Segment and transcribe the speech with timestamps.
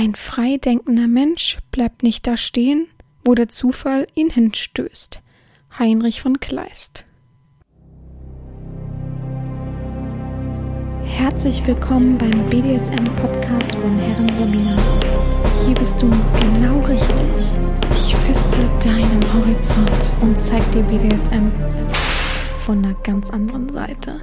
[0.00, 2.86] Ein frei denkender Mensch bleibt nicht da stehen,
[3.24, 5.20] wo der Zufall ihn hinstößt.
[5.76, 7.04] Heinrich von Kleist.
[11.02, 15.66] Herzlich willkommen beim BDSM-Podcast von Herren Sabina.
[15.66, 17.58] Hier bist du genau richtig.
[17.90, 21.50] Ich feste deinen Horizont und zeig dir BDSM
[22.64, 24.20] von einer ganz anderen Seite.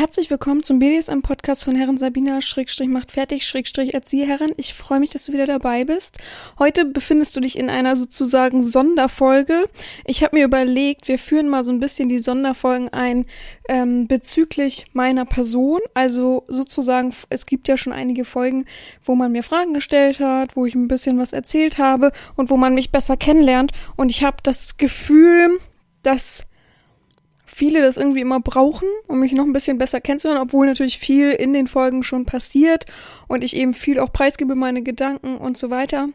[0.00, 4.50] Herzlich willkommen zum BDSM-Podcast von Herren Sabina, Schrägstrich macht fertig, Schrägstrich Erzieherin.
[4.56, 6.16] Ich freue mich, dass du wieder dabei bist.
[6.58, 9.68] Heute befindest du dich in einer sozusagen Sonderfolge.
[10.06, 13.26] Ich habe mir überlegt, wir führen mal so ein bisschen die Sonderfolgen ein
[13.68, 15.80] ähm, bezüglich meiner Person.
[15.92, 18.64] Also sozusagen, es gibt ja schon einige Folgen,
[19.04, 22.56] wo man mir Fragen gestellt hat, wo ich ein bisschen was erzählt habe und wo
[22.56, 23.72] man mich besser kennenlernt.
[23.96, 25.58] Und ich habe das Gefühl,
[26.02, 26.46] dass
[27.60, 31.30] viele das irgendwie immer brauchen, um mich noch ein bisschen besser kennenzulernen, obwohl natürlich viel
[31.30, 32.86] in den Folgen schon passiert
[33.28, 36.08] und ich eben viel auch preisgebe, meine Gedanken und so weiter.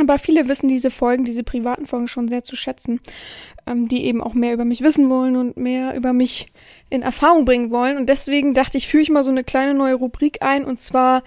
[0.00, 3.00] Aber viele wissen diese Folgen, diese privaten Folgen schon sehr zu schätzen,
[3.66, 6.46] ähm, die eben auch mehr über mich wissen wollen und mehr über mich
[6.88, 7.98] in Erfahrung bringen wollen.
[7.98, 11.22] Und deswegen dachte ich, führe ich mal so eine kleine neue Rubrik ein und zwar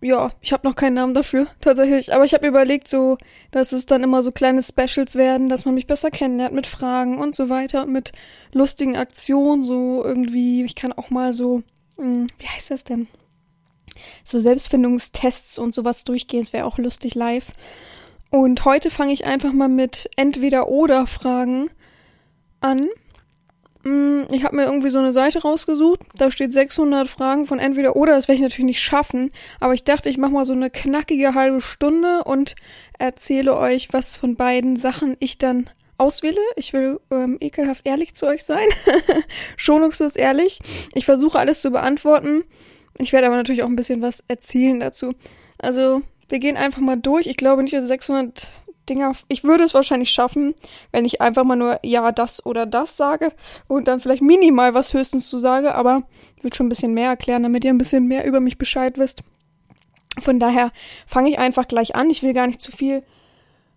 [0.00, 2.14] ja, ich habe noch keinen Namen dafür, tatsächlich.
[2.14, 3.18] Aber ich habe überlegt, so,
[3.50, 7.18] dass es dann immer so kleine Specials werden, dass man mich besser kennenlernt mit Fragen
[7.18, 8.12] und so weiter und mit
[8.52, 11.62] lustigen Aktionen, so irgendwie, ich kann auch mal so,
[11.96, 13.08] mh, hm, wie heißt das denn?
[14.22, 17.46] So Selbstfindungstests und sowas durchgehen, es wäre auch lustig live.
[18.30, 21.70] Und heute fange ich einfach mal mit Entweder-Oder-Fragen
[22.60, 22.88] an.
[23.88, 26.00] Mm, ich habe mir irgendwie so eine Seite rausgesucht.
[26.14, 28.14] Da steht 600 Fragen von entweder oder.
[28.14, 29.30] Das werde ich natürlich nicht schaffen.
[29.60, 32.54] Aber ich dachte, ich mache mal so eine knackige halbe Stunde und
[32.98, 36.40] erzähle euch, was von beiden Sachen ich dann auswähle.
[36.56, 38.66] Ich will ähm, ekelhaft ehrlich zu euch sein.
[39.56, 40.60] Schonungslos ehrlich.
[40.94, 42.44] Ich versuche alles zu beantworten.
[42.98, 45.14] Ich werde aber natürlich auch ein bisschen was erzählen dazu.
[45.58, 47.26] Also, wir gehen einfach mal durch.
[47.26, 48.48] Ich glaube nicht, dass 600
[48.88, 49.12] Dinger.
[49.28, 50.54] Ich würde es wahrscheinlich schaffen,
[50.92, 53.32] wenn ich einfach mal nur ja, das oder das sage
[53.66, 56.02] und dann vielleicht minimal was höchstens zu sage, aber
[56.36, 58.98] ich will schon ein bisschen mehr erklären, damit ihr ein bisschen mehr über mich Bescheid
[58.98, 59.22] wisst.
[60.20, 60.72] Von daher
[61.06, 62.10] fange ich einfach gleich an.
[62.10, 63.00] Ich will gar nicht zu viel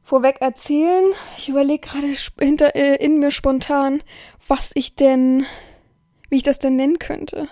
[0.04, 1.12] vorweg erzählen.
[1.38, 4.02] Ich überlege gerade hinter äh, in mir spontan,
[4.48, 5.46] was ich denn,
[6.30, 7.48] wie ich das denn nennen könnte.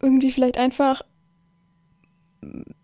[0.00, 1.02] Irgendwie vielleicht einfach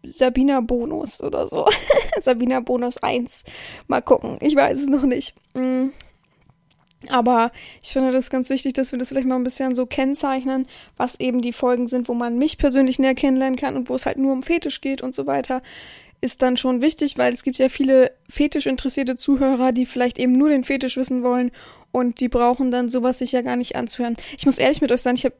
[0.06, 1.66] Sabina Bonus oder so.
[2.20, 3.44] Sabina Bonus 1.
[3.86, 4.38] Mal gucken.
[4.40, 5.34] Ich weiß es noch nicht.
[5.54, 5.88] Mm.
[7.08, 7.50] Aber
[7.82, 10.66] ich finde das ganz wichtig, dass wir das vielleicht mal ein bisschen so kennzeichnen,
[10.98, 14.04] was eben die Folgen sind, wo man mich persönlich näher kennenlernen kann und wo es
[14.04, 15.62] halt nur um Fetisch geht und so weiter
[16.20, 20.32] ist dann schon wichtig, weil es gibt ja viele fetisch interessierte Zuhörer, die vielleicht eben
[20.32, 21.50] nur den Fetisch wissen wollen
[21.92, 24.16] und die brauchen dann sowas sich ja gar nicht anzuhören.
[24.38, 25.34] Ich muss ehrlich mit euch sein, ich habe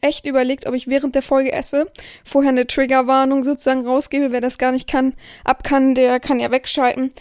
[0.00, 1.90] echt überlegt, ob ich während der Folge esse,
[2.24, 4.30] vorher eine Triggerwarnung sozusagen rausgebe.
[4.30, 5.14] Wer das gar nicht kann,
[5.44, 7.12] ab kann, der kann ja wegschalten.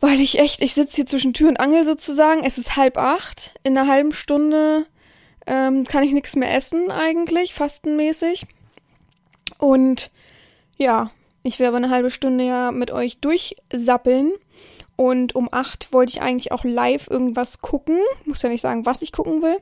[0.00, 2.44] Weil ich echt, ich sitze hier zwischen Tür und Angel sozusagen.
[2.44, 3.54] Es ist halb acht.
[3.62, 4.86] In einer halben Stunde
[5.46, 8.46] ähm, kann ich nichts mehr essen eigentlich, fastenmäßig.
[9.58, 10.10] Und
[10.76, 14.32] ja, ich will aber eine halbe Stunde ja mit euch durchsappeln.
[14.96, 17.98] Und um acht wollte ich eigentlich auch live irgendwas gucken.
[18.24, 19.56] Muss ja nicht sagen, was ich gucken will.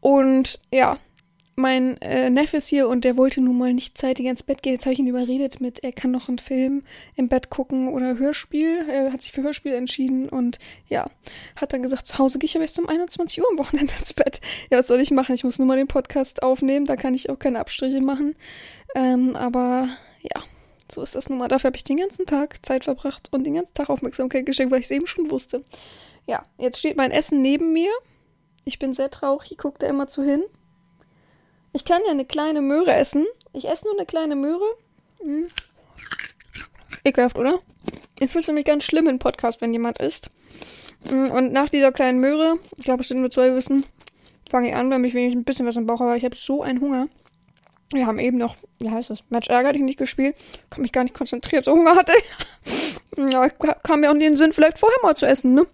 [0.00, 0.98] Und ja,
[1.58, 4.74] mein äh, Neffe ist hier und der wollte nun mal nicht zeitig ins Bett gehen.
[4.74, 6.84] Jetzt habe ich ihn überredet mit, er kann noch einen Film
[7.16, 8.86] im Bett gucken oder Hörspiel.
[8.88, 10.58] Er hat sich für Hörspiel entschieden und
[10.88, 11.10] ja,
[11.56, 14.12] hat dann gesagt, zu Hause gehe ich aber erst um 21 Uhr am Wochenende ins
[14.12, 14.40] Bett.
[14.70, 15.34] Ja, was soll ich machen?
[15.34, 18.36] Ich muss nur mal den Podcast aufnehmen, da kann ich auch keine Abstriche machen.
[18.94, 19.88] Ähm, aber
[20.22, 20.42] ja,
[20.90, 21.48] so ist das nun mal.
[21.48, 24.80] Dafür habe ich den ganzen Tag Zeit verbracht und den ganzen Tag Aufmerksamkeit geschenkt, weil
[24.80, 25.64] ich es eben schon wusste.
[26.26, 27.90] Ja, jetzt steht mein Essen neben mir.
[28.64, 30.42] Ich bin sehr traurig, ich gucke da immer zu hin.
[31.72, 33.26] Ich kann ja eine kleine Möhre essen.
[33.52, 34.64] Ich esse nur eine kleine Möhre.
[35.20, 35.48] Hm.
[37.04, 37.60] Ekelhaft, oder?
[38.18, 40.30] Ich finde es nämlich ganz schlimm im Podcast, wenn jemand isst.
[41.08, 43.84] Hm, und nach dieser kleinen Möhre, ich glaube, bestimmt nur zwei wissen,
[44.50, 46.16] fange ich an, weil mich wenigstens ein bisschen was im Bauch habe.
[46.16, 47.08] Ich habe so einen Hunger.
[47.92, 50.36] Wir haben eben noch, wie heißt das, Match ärgerlich nicht gespielt.
[50.68, 52.12] Kann mich gar nicht konzentriert, so Hunger hatte.
[53.16, 55.66] ja, kam mir auch in den Sinn, vielleicht vorher mal zu essen, ne?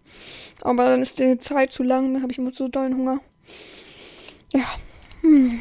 [0.63, 3.21] Aber dann ist die Zeit zu lang, dann habe ich immer so dollen Hunger.
[4.53, 4.65] Ja.
[5.23, 5.61] Hm.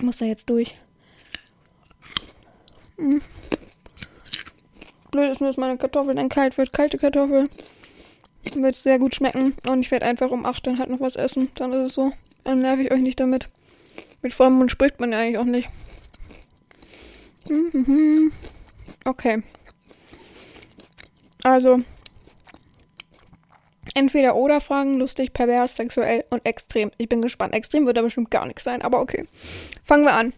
[0.00, 0.76] Muss da jetzt durch.
[2.96, 3.20] Hm.
[5.12, 6.72] Blöd ist nur, dass meine Kartoffel dann kalt wird.
[6.72, 7.48] Kalte Kartoffel.
[8.54, 9.54] Wird sehr gut schmecken.
[9.68, 11.50] Und ich werde einfach um 8 dann halt noch was essen.
[11.54, 12.12] Dann ist es so.
[12.44, 13.48] Dann nerv ich euch nicht damit.
[14.22, 15.68] Mit vollem Mund spricht man ja eigentlich auch nicht.
[19.04, 19.42] Okay.
[21.42, 21.80] Also,
[23.94, 26.90] Entweder oder Fragen, lustig, pervers, sexuell und extrem.
[26.96, 27.52] Ich bin gespannt.
[27.52, 29.26] Extrem wird da bestimmt gar nichts sein, aber okay.
[29.84, 30.32] Fangen wir an.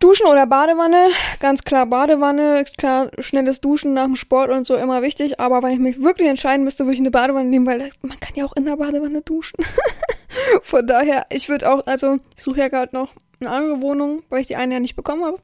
[0.00, 1.08] Duschen oder Badewanne?
[1.40, 2.64] Ganz klar Badewanne.
[2.76, 5.40] Klar, schnelles Duschen nach dem Sport und so immer wichtig.
[5.40, 8.34] Aber wenn ich mich wirklich entscheiden müsste, würde ich eine Badewanne nehmen, weil man kann
[8.34, 9.56] ja auch in der Badewanne duschen.
[10.62, 14.40] Von daher, ich würde auch, also ich suche ja gerade noch eine andere Wohnung, weil
[14.40, 15.38] ich die eine ja nicht bekommen habe.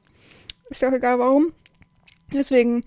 [0.69, 1.53] Ist ja auch egal warum.
[2.33, 2.83] Deswegen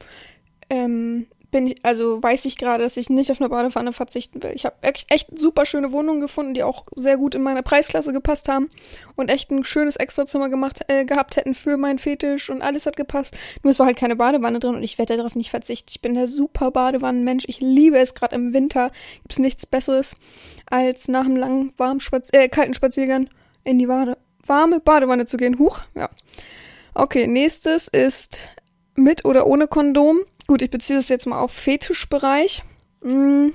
[0.71, 4.51] ähm, bin ich, also weiß ich gerade, dass ich nicht auf eine Badewanne verzichten will.
[4.57, 8.13] Ich habe echt, echt super schöne Wohnungen gefunden, die auch sehr gut in meine Preisklasse
[8.13, 8.71] gepasst haben
[9.15, 12.97] und echt ein schönes Extrazimmer gemacht, äh, gehabt hätten für meinen Fetisch und alles hat
[12.97, 13.37] gepasst.
[13.63, 15.91] Nur es war halt keine Badewanne drin und ich werde darauf nicht verzichten.
[15.91, 17.45] Ich bin der super Badewannenmensch.
[17.47, 18.91] Ich liebe es gerade im Winter.
[19.23, 20.17] Gibt es nichts Besseres
[20.69, 23.29] als nach einem langen, warmen Spaz äh, kalten Spaziergang
[23.63, 25.61] in die Bade warme Badewanne zu gehen.
[25.61, 26.11] Huch, ja.
[26.95, 28.41] Okay, nächstes ist
[28.97, 30.19] mit oder ohne Kondom.
[30.47, 32.63] Gut, ich beziehe das jetzt mal auf Fetischbereich.
[33.03, 33.55] Hm.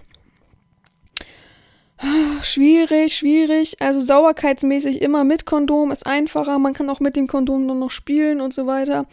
[2.42, 3.82] Schwierig, schwierig.
[3.82, 6.58] Also sauberkeitsmäßig immer mit Kondom ist einfacher.
[6.58, 9.06] Man kann auch mit dem Kondom dann noch spielen und so weiter.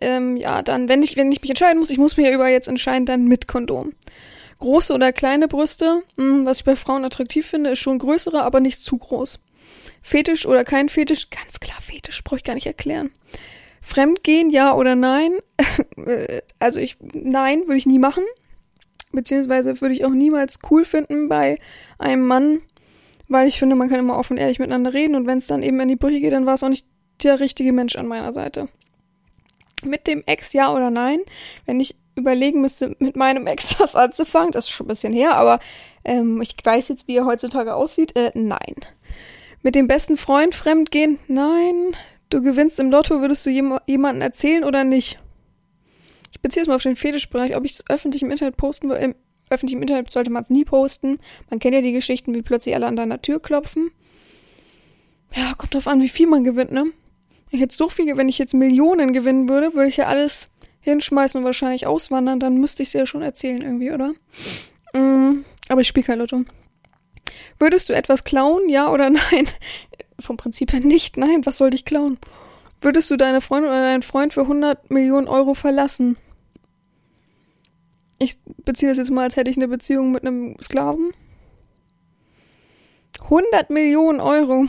[0.00, 2.48] Ähm, ja, dann, wenn ich, wenn ich mich entscheiden muss, ich muss mir ja über
[2.48, 3.94] jetzt entscheiden, dann mit Kondom.
[4.58, 8.42] Große oder kleine Brüste, mh, hm, was ich bei Frauen attraktiv finde, ist schon größere,
[8.42, 9.38] aber nicht zu groß.
[10.02, 13.10] Fetisch oder kein Fetisch, ganz klar Fetisch, brauche ich gar nicht erklären.
[13.86, 15.30] Fremdgehen, ja oder nein?
[16.58, 18.24] also ich, nein, würde ich nie machen.
[19.12, 21.56] Beziehungsweise würde ich auch niemals cool finden bei
[21.96, 22.62] einem Mann,
[23.28, 25.62] weil ich finde, man kann immer offen und ehrlich miteinander reden und wenn es dann
[25.62, 26.84] eben in die Brüche geht, dann war es auch nicht
[27.22, 28.68] der richtige Mensch an meiner Seite.
[29.84, 31.20] Mit dem Ex ja oder nein?
[31.64, 35.36] Wenn ich überlegen müsste, mit meinem Ex was anzufangen, das ist schon ein bisschen her,
[35.36, 35.60] aber
[36.04, 38.74] ähm, ich weiß jetzt, wie er heutzutage aussieht, äh, nein.
[39.62, 41.20] Mit dem besten Freund fremdgehen?
[41.28, 41.96] Nein
[42.30, 45.18] du gewinnst im Lotto, würdest du jem jemanden erzählen oder nicht?
[46.32, 48.96] Ich beziehe es mal auf den Fetischbereich, ob ich es öffentlich im Internet posten will.
[48.96, 49.14] Im
[49.48, 51.18] öffentlichen Internet sollte man es nie posten.
[51.50, 53.90] Man kennt ja die Geschichten, wie plötzlich alle an deiner Tür klopfen.
[55.34, 56.84] Ja, kommt drauf an, wie viel man gewinnt, ne?
[57.50, 60.48] Wenn ich jetzt so viel, wenn ich jetzt Millionen gewinnen würde, würde ich ja alles
[60.80, 64.14] hinschmeißen und wahrscheinlich auswandern, dann müsste ich es ja schon erzählen irgendwie, oder?
[64.92, 66.44] Mm, aber ich spiele kein Lotto.
[67.58, 69.48] Würdest du etwas klauen, ja oder nein?
[70.20, 71.16] Vom Prinzip her nicht.
[71.16, 72.18] Nein, was soll dich klauen?
[72.80, 76.16] Würdest du deine Freundin oder deinen Freund für 100 Millionen Euro verlassen?
[78.18, 81.12] Ich beziehe das jetzt mal, als hätte ich eine Beziehung mit einem Sklaven.
[83.20, 84.66] 100 Millionen Euro.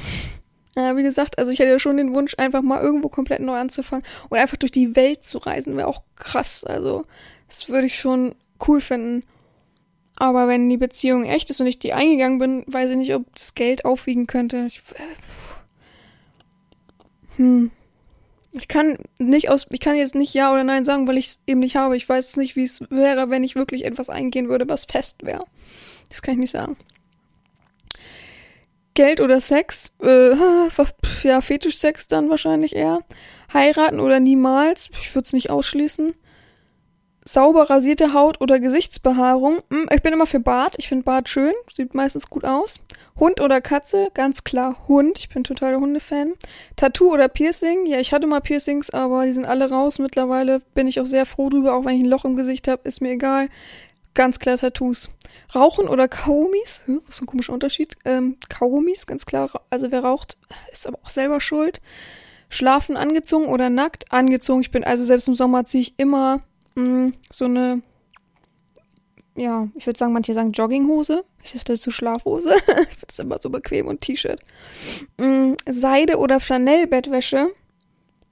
[0.76, 3.58] Ja, wie gesagt, also ich hätte ja schon den Wunsch, einfach mal irgendwo komplett neu
[3.58, 6.64] anzufangen und einfach durch die Welt zu reisen, wäre auch krass.
[6.64, 7.06] Also,
[7.48, 8.36] das würde ich schon
[8.68, 9.24] cool finden.
[10.19, 13.34] Aber wenn die Beziehung echt ist und ich die eingegangen bin, weiß ich nicht, ob
[13.36, 14.66] das Geld aufwiegen könnte.
[14.68, 14.81] Ich,
[17.36, 17.69] hm.
[18.52, 21.40] Ich kann nicht aus, ich kann jetzt nicht ja oder nein sagen, weil ich es
[21.46, 21.96] eben nicht habe.
[21.96, 25.44] Ich weiß nicht, wie es wäre, wenn ich wirklich etwas eingehen würde, was fest wäre.
[26.10, 26.75] Das kann ich nicht sagen.
[28.96, 29.94] Geld oder Sex?
[30.02, 30.31] Äh,
[31.24, 33.04] ja, Fetischsex dann wahrscheinlich eher.
[33.54, 34.90] Heiraten oder niemals?
[35.00, 36.16] Ich würde es nicht ausschließen
[37.27, 39.59] sauber rasierte Haut oder Gesichtsbehaarung.
[39.69, 40.75] Hm, ich bin immer für Bart.
[40.77, 41.53] Ich finde Bart schön.
[41.74, 42.79] Sieht meistens gut aus.
[43.19, 44.09] Hund oder Katze?
[44.13, 45.19] Ganz klar Hund.
[45.19, 46.33] Ich bin totaler Hundefan.
[46.75, 47.85] Tattoo oder Piercing?
[47.85, 50.00] Ja, ich hatte mal Piercings, aber die sind alle raus.
[50.00, 52.88] Mittlerweile bin ich auch sehr froh drüber, auch wenn ich ein Loch im Gesicht habe.
[52.88, 53.50] Ist mir egal.
[54.13, 55.09] Ganz klar Tattoos.
[55.53, 56.81] Rauchen oder Kaugummis?
[57.06, 57.97] Was ist ein komischer Unterschied.
[58.06, 59.50] Ähm, Kaugummis, ganz klar.
[59.69, 60.38] Also wer raucht,
[60.71, 61.81] ist aber auch selber schuld.
[62.50, 64.12] Schlafen angezogen oder nackt?
[64.12, 64.62] Angezogen.
[64.62, 66.41] Ich bin also selbst im Sommer ziehe ich immer
[66.77, 67.81] mh, mm, so eine,
[69.36, 71.24] ja, ich würde sagen, manche sagen Jogginghose.
[71.43, 72.55] Ich dachte dazu Schlafhose.
[72.67, 74.41] ich finde es immer so bequem und T-Shirt.
[75.17, 77.51] Mm, Seide oder Flanellbettwäsche.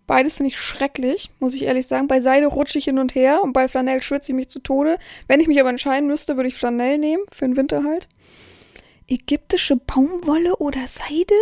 [0.07, 2.07] Beides finde ich schrecklich, muss ich ehrlich sagen.
[2.07, 4.99] Bei Seide rutsche ich hin und her und bei Flanell schwitze ich mich zu Tode.
[5.27, 8.07] Wenn ich mich aber entscheiden müsste, würde ich Flanell nehmen, für den Winter halt.
[9.07, 11.35] Ägyptische Baumwolle oder Seide?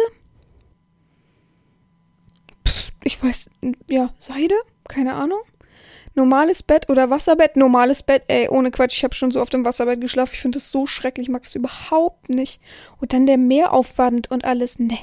[2.66, 3.50] Pff, ich weiß,
[3.88, 4.56] ja, Seide?
[4.88, 5.40] Keine Ahnung.
[6.16, 7.58] Normales Bett oder Wasserbett?
[7.58, 8.98] Normales Bett, ey, ohne Quatsch.
[8.98, 10.32] Ich habe schon so oft im Wasserbett geschlafen.
[10.34, 11.28] Ich finde das so schrecklich.
[11.28, 12.62] Ich mag das überhaupt nicht.
[13.00, 14.78] Und dann der Mehraufwand und alles.
[14.78, 15.00] Ne.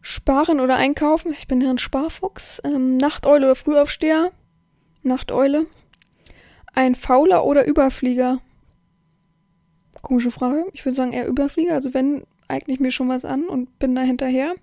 [0.00, 1.32] Sparen oder einkaufen?
[1.32, 2.60] Ich bin ja ein Sparfuchs.
[2.64, 4.32] Ähm, Nachteule oder Frühaufsteher?
[5.02, 5.66] Nachteule.
[6.74, 8.40] Ein Fauler oder Überflieger?
[10.02, 10.66] Komische Frage.
[10.72, 11.74] Ich würde sagen eher Überflieger.
[11.74, 14.54] Also wenn, eigne ich mir schon was an und bin da hinterher.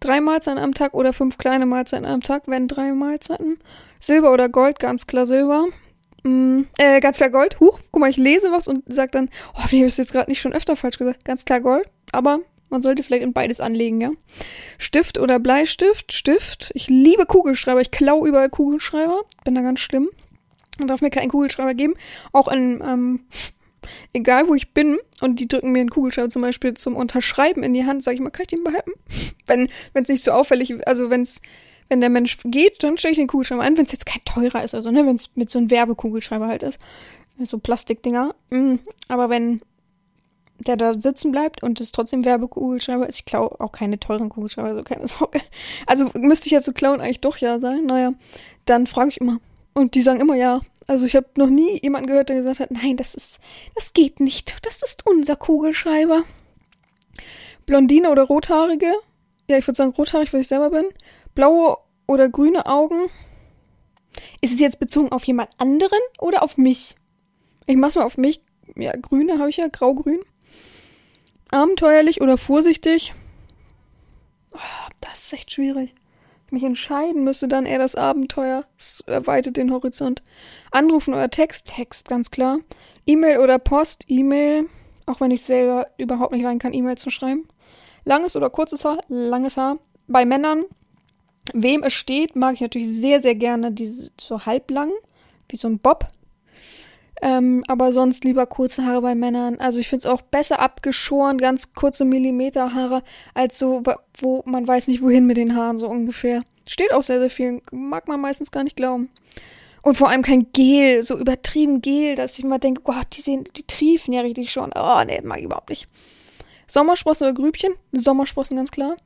[0.00, 3.58] Drei Mahlzeiten am Tag oder fünf kleine Mahlzeiten am Tag, wenn drei Mahlzeiten.
[4.00, 5.66] Silber oder Gold, ganz klar Silber.
[6.22, 7.58] Mm, äh, ganz klar Gold.
[7.60, 10.12] Huch, guck mal, ich lese was und sag dann, oh, wie habe ich es jetzt
[10.12, 11.24] gerade nicht schon öfter falsch gesagt?
[11.24, 11.88] Ganz klar Gold.
[12.12, 12.40] Aber
[12.70, 14.10] man sollte vielleicht in beides anlegen, ja.
[14.78, 16.12] Stift oder Bleistift?
[16.12, 16.70] Stift.
[16.74, 17.80] Ich liebe Kugelschreiber.
[17.80, 19.22] Ich klau überall Kugelschreiber.
[19.44, 20.10] Bin da ganz schlimm.
[20.78, 21.94] Man darf mir keinen Kugelschreiber geben.
[22.32, 23.20] Auch in, ähm,
[24.12, 27.74] egal wo ich bin und die drücken mir einen Kugelschreiber zum Beispiel zum Unterschreiben in
[27.74, 28.92] die Hand, sage ich mal, kann ich den behalten?
[29.46, 31.40] Wenn es nicht so auffällig, also wenn es
[31.90, 34.62] wenn der Mensch geht, dann stelle ich den Kugelschreiber ein, wenn es jetzt kein teurer
[34.62, 36.78] ist, also ne, wenn es mit so einem Werbekugelschreiber halt ist,
[37.46, 38.34] so Plastikdinger.
[38.50, 38.74] Mm,
[39.08, 39.62] aber wenn
[40.58, 44.68] der da sitzen bleibt und es trotzdem Werbekugelschreiber ist, ich klaue auch keine teuren Kugelschreiber,
[44.68, 45.40] also keine Sorge.
[45.86, 47.86] Also müsste ich ja zu klauen eigentlich doch ja sein.
[47.86, 48.12] Naja,
[48.66, 49.40] dann frage ich immer.
[49.74, 50.60] Und die sagen immer ja.
[50.88, 53.40] Also ich habe noch nie jemanden gehört, der gesagt hat, nein, das ist,
[53.74, 54.56] das geht nicht.
[54.66, 56.24] Das ist unser Kugelschreiber.
[57.66, 58.90] Blondine oder Rothaarige?
[59.48, 60.86] Ja, ich würde sagen rothaarig, weil ich selber bin.
[61.34, 61.76] Blaue
[62.06, 63.10] oder grüne Augen?
[64.40, 66.96] Ist es jetzt bezogen auf jemand anderen oder auf mich?
[67.66, 68.40] Ich mach's mal auf mich.
[68.74, 70.20] Ja, grüne habe ich ja, grau-grün.
[71.50, 73.12] Abenteuerlich oder vorsichtig?
[74.52, 75.94] Oh, das ist echt schwierig
[76.52, 78.64] mich entscheiden müsste, dann eher das Abenteuer.
[78.78, 80.22] Es erweitert den Horizont.
[80.70, 81.66] Anrufen oder Text?
[81.66, 82.58] Text, ganz klar.
[83.06, 84.04] E-Mail oder Post?
[84.08, 84.66] E-Mail.
[85.06, 87.48] Auch wenn ich selber überhaupt nicht rein kann, E-Mail zu schreiben.
[88.04, 88.98] Langes oder kurzes Haar?
[89.08, 89.78] Langes Haar.
[90.06, 90.64] Bei Männern,
[91.52, 94.90] wem es steht, mag ich natürlich sehr, sehr gerne diese so halblang,
[95.48, 96.06] wie so ein Bob.
[97.20, 99.58] Ähm, aber sonst lieber kurze Haare bei Männern.
[99.58, 103.02] Also ich finde es auch besser abgeschoren, ganz kurze Millimeterhaare,
[103.34, 103.82] als so,
[104.16, 106.42] wo man weiß nicht wohin mit den Haaren, so ungefähr.
[106.66, 107.62] Steht auch sehr, sehr viel.
[107.72, 109.08] Mag man meistens gar nicht glauben.
[109.82, 113.48] Und vor allem kein Gel, so übertrieben Gel, dass ich immer denke, Gott, die sehen,
[113.56, 114.72] die triefen ja richtig schon.
[114.74, 115.88] Oh, nee, mag ich überhaupt nicht.
[116.66, 117.72] Sommersprossen oder Grübchen?
[117.92, 118.96] Sommersprossen, ganz klar.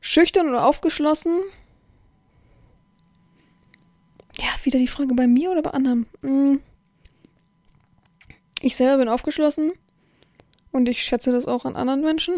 [0.00, 1.32] Schüchtern oder aufgeschlossen?
[4.38, 6.06] Ja, wieder die Frage bei mir oder bei anderen?
[6.22, 6.60] Hm.
[8.60, 9.72] Ich selber bin aufgeschlossen
[10.72, 12.36] und ich schätze das auch an anderen Menschen.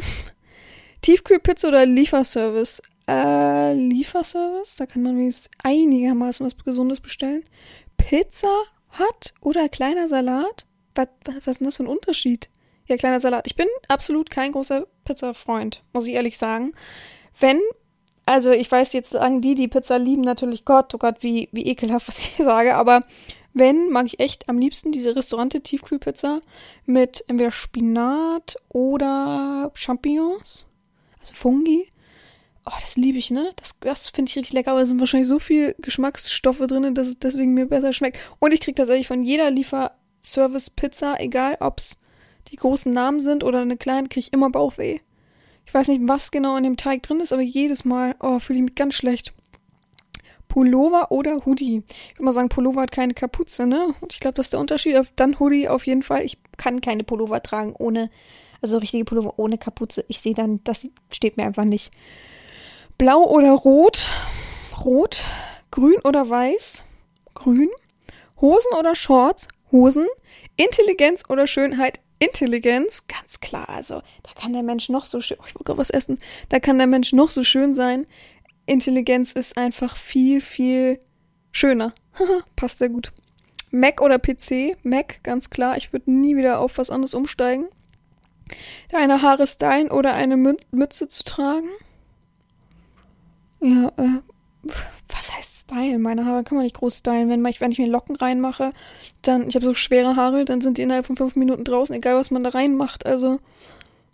[1.02, 2.82] Tiefkühlpizza oder Lieferservice?
[3.08, 4.76] Äh, Lieferservice?
[4.76, 7.44] Da kann man wenigstens einigermaßen was Gesundes bestellen.
[7.96, 8.52] Pizza
[8.90, 10.66] hat oder kleiner Salat?
[10.94, 12.50] Was, was, was ist denn das für ein Unterschied?
[12.86, 13.46] Ja, kleiner Salat.
[13.46, 16.72] Ich bin absolut kein großer Pizza-Freund, muss ich ehrlich sagen.
[17.38, 17.60] Wenn,
[18.26, 21.66] also ich weiß jetzt sagen die, die Pizza lieben, natürlich Gott, oh Gott, wie, wie
[21.66, 23.02] ekelhaft, was ich hier sage, aber
[23.52, 26.40] wenn, mag ich echt am liebsten diese Restaurante-Tiefkühlpizza
[26.86, 30.66] mit entweder Spinat oder Champignons.
[31.20, 31.88] Also Fungi.
[32.66, 33.52] Oh, das liebe ich, ne?
[33.56, 37.08] Das, das finde ich richtig lecker, aber es sind wahrscheinlich so viel Geschmacksstoffe drin, dass
[37.08, 38.18] es deswegen mir besser schmeckt.
[38.38, 41.98] Und ich kriege tatsächlich von jeder Lieferservice-Pizza, egal ob es
[42.48, 44.98] die großen Namen sind oder eine kleine, kriege ich immer Bauchweh.
[45.66, 48.58] Ich weiß nicht, was genau in dem Teig drin ist, aber jedes Mal, oh, fühle
[48.58, 49.32] ich mich ganz schlecht.
[50.50, 51.82] Pullover oder Hoodie.
[51.88, 53.94] Ich würde mal sagen, Pullover hat keine Kapuze, ne?
[54.00, 54.96] Und ich glaube, das ist der Unterschied.
[55.16, 56.24] Dann Hoodie auf jeden Fall.
[56.24, 58.10] Ich kann keine Pullover tragen ohne,
[58.60, 60.04] also richtige Pullover ohne Kapuze.
[60.08, 61.92] Ich sehe dann, das steht mir einfach nicht.
[62.98, 64.10] Blau oder Rot?
[64.84, 65.22] Rot.
[65.70, 66.82] Grün oder Weiß?
[67.34, 67.70] Grün.
[68.40, 69.46] Hosen oder Shorts?
[69.70, 70.06] Hosen.
[70.56, 72.00] Intelligenz oder Schönheit?
[72.18, 73.68] Intelligenz, ganz klar.
[73.68, 76.18] Also, da kann der Mensch noch so schön, oh, ich wollte gerade was essen,
[76.50, 78.06] da kann der Mensch noch so schön sein.
[78.70, 81.00] Intelligenz ist einfach viel, viel
[81.50, 81.92] schöner.
[82.56, 83.12] Passt sehr gut.
[83.72, 84.76] Mac oder PC?
[84.84, 85.76] Mac, ganz klar.
[85.76, 87.66] Ich würde nie wieder auf was anderes umsteigen.
[88.90, 91.68] Deine Haare stylen oder eine Mü Mütze zu tragen?
[93.60, 94.20] Ja, äh,
[95.08, 96.00] was heißt stylen?
[96.00, 97.28] Meine Haare kann man nicht groß stylen.
[97.28, 98.72] Wenn, ich, wenn ich mir Locken reinmache,
[99.22, 102.14] dann, ich habe so schwere Haare, dann sind die innerhalb von fünf Minuten draußen, egal
[102.14, 103.04] was man da reinmacht.
[103.06, 103.40] Also,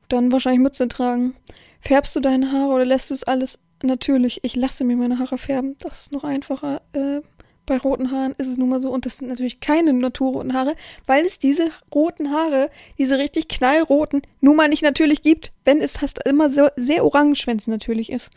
[0.09, 1.35] dann wahrscheinlich Mütze tragen.
[1.81, 5.38] Färbst du deine Haare oder lässt du es alles natürlich, ich lasse mir meine Haare
[5.38, 5.76] färben.
[5.80, 6.83] Das ist noch einfacher.
[6.92, 7.21] Äh,
[7.66, 8.90] bei roten Haaren ist es nun mal so.
[8.90, 14.23] Und das sind natürlich keine naturroten Haare, weil es diese roten Haare, diese richtig knallroten,
[14.40, 18.11] nun mal nicht natürlich gibt, wenn es fast immer so, sehr orange, wenn es natürlich
[18.11, 18.30] ist.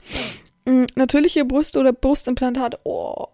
[0.66, 2.80] Mhm, natürliche Brüste oder Brustimplantate.
[2.84, 3.28] Oh,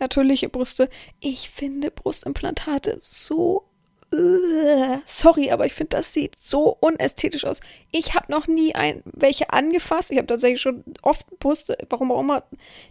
[0.00, 0.88] natürliche Brüste.
[1.20, 3.67] Ich finde Brustimplantate so
[4.10, 7.60] sorry, aber ich finde, das sieht so unästhetisch aus.
[7.92, 10.10] Ich habe noch nie ein, welche angefasst.
[10.10, 12.44] Ich habe tatsächlich schon oft Brüste, warum auch immer,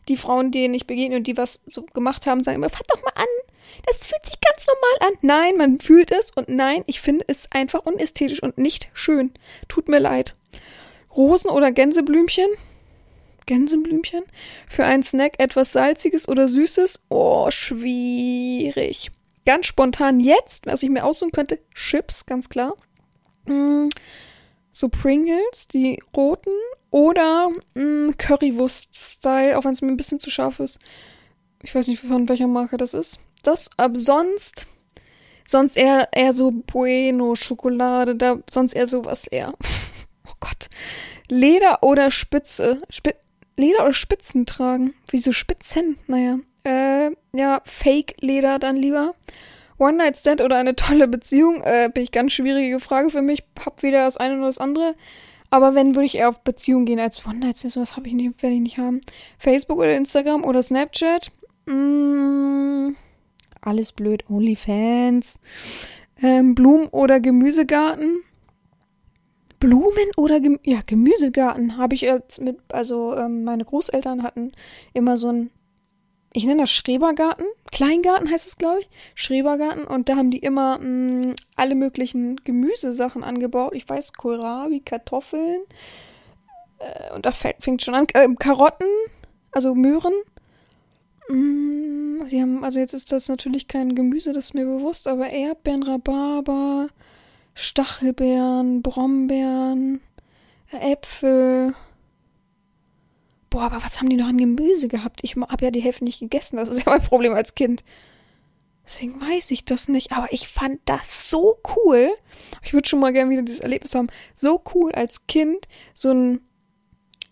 [0.07, 3.01] die Frauen, denen ich begegne und die was so gemacht haben, sagen immer, fass doch
[3.01, 3.25] mal an.
[3.85, 5.17] Das fühlt sich ganz normal an.
[5.21, 9.31] Nein, man fühlt es und nein, ich finde es einfach unästhetisch und nicht schön.
[9.67, 10.35] Tut mir leid.
[11.15, 12.47] Rosen oder Gänseblümchen?
[13.47, 14.23] Gänseblümchen?
[14.67, 17.01] Für einen Snack etwas Salziges oder Süßes?
[17.09, 19.09] Oh, schwierig
[19.47, 22.75] ganz spontan jetzt, was ich mir aussuchen könnte, Chips, ganz klar.
[23.45, 23.87] Mm,
[24.73, 26.51] so Pringles, die roten.
[26.91, 30.79] Oder mm, Currywurst-Style, auch wenn es mir ein bisschen zu scharf ist.
[31.63, 33.19] Ich weiß nicht, von welcher Marke das ist.
[33.41, 34.67] Das, aber sonst,
[35.45, 39.53] sonst eher, eher so Bueno-Schokolade, da, sonst eher sowas eher.
[40.27, 40.69] oh Gott.
[41.29, 42.81] Leder oder Spitze?
[42.89, 43.13] Spi
[43.55, 44.93] Leder oder Spitzen tragen?
[45.09, 45.97] Wieso Spitzen?
[46.07, 46.39] Naja.
[46.67, 49.13] Äh, ja, Fake-Leder dann lieber.
[49.77, 53.43] One-Night-Stand oder eine tolle Beziehung, äh, bin ich ganz schwierige Frage für mich.
[53.65, 54.95] Hab weder das eine noch das andere.
[55.49, 57.73] Aber wenn, würde ich eher auf Beziehung gehen als One-Night-Stand.
[57.73, 58.99] Sowas habe ich nicht, werde ich nicht haben.
[59.39, 61.31] Facebook oder Instagram oder Snapchat.
[61.67, 62.95] Mm,
[63.61, 64.25] alles blöd.
[64.29, 65.39] OnlyFans.
[66.21, 68.23] Ähm, Blumen- oder Gemüsegarten.
[69.59, 74.51] Blumen oder Gem ja, Gemüsegarten habe ich jetzt mit, also ähm, meine Großeltern hatten
[74.93, 75.49] immer so ein
[76.37, 77.47] ich nenne das Schrebergarten.
[77.71, 78.89] Kleingarten heißt es, glaube ich.
[79.15, 79.85] Schrebergarten.
[79.85, 83.73] Und da haben die immer mh, mm, alle möglichen Gemüsesachen angebaut.
[83.73, 85.61] Ich weiß, Kohlrabi, Kartoffeln.
[86.77, 88.05] Äh, und da fängt schon an.
[88.13, 88.87] Äh, Karotten,
[89.51, 90.13] also Möhren.
[91.27, 95.31] Mm, die haben, also jetzt ist das natürlich kein Gemüse, das ist mir bewusst, aber
[95.31, 96.87] Erdbeeren, Rhabarber,
[97.55, 100.01] Stachelbeeren, Brombeeren,
[100.69, 101.73] Äpfel.
[103.57, 105.21] Boah, aber was haben die noch an Gemüse gehabt?
[105.23, 106.57] Ich habe ja die Hälfte nicht gegessen.
[106.57, 107.83] Das ist ja mein Problem als Kind.
[108.85, 110.11] Deswegen weiß ich das nicht.
[110.11, 112.11] Aber ich fand das so cool.
[112.61, 114.09] Ich würde schon mal gerne wieder dieses Erlebnis haben.
[114.35, 115.67] So cool als Kind.
[115.95, 116.41] So ein,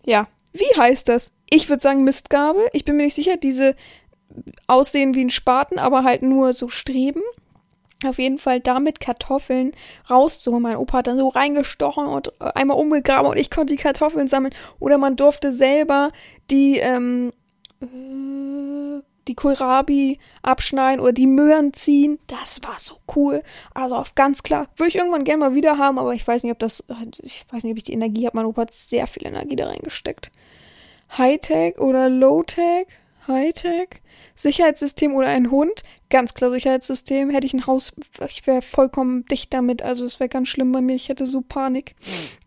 [0.04, 1.30] ja, wie heißt das?
[1.48, 2.66] Ich würde sagen Mistgabel.
[2.72, 3.36] Ich bin mir nicht sicher.
[3.36, 3.76] Diese
[4.66, 7.22] aussehen wie ein Spaten, aber halt nur so Streben
[8.04, 9.72] auf jeden Fall damit Kartoffeln
[10.10, 10.62] rauszuholen.
[10.62, 14.28] Mein Opa hat dann so reingestochen und äh, einmal umgegraben und ich konnte die Kartoffeln
[14.28, 14.54] sammeln.
[14.78, 16.12] Oder man durfte selber
[16.50, 17.32] die, ähm,
[17.80, 22.18] äh, die Kohlrabi abschneiden oder die Möhren ziehen.
[22.26, 23.42] Das war so cool.
[23.72, 24.68] Also auf ganz klar.
[24.76, 26.84] Würde ich irgendwann gerne mal wieder haben, aber ich weiß nicht, ob das,
[27.22, 28.36] ich weiß nicht, ob ich die Energie habe.
[28.36, 30.30] Mein Opa hat sehr viel Energie da reingesteckt.
[31.16, 32.88] Hightech oder Lowtech?
[33.26, 34.02] Hightech?
[34.34, 35.82] Sicherheitssystem oder ein Hund?
[36.08, 37.30] Ganz klar Sicherheitssystem.
[37.30, 37.92] Hätte ich ein Haus,
[38.28, 39.82] ich wäre vollkommen dicht damit.
[39.82, 40.94] Also es wäre ganz schlimm bei mir.
[40.94, 41.94] Ich hätte so Panik.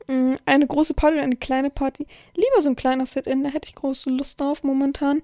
[0.07, 2.07] Mm, eine große Party oder eine kleine Party.
[2.35, 5.21] Lieber so ein kleiner Sit-In, da hätte ich große Lust drauf momentan.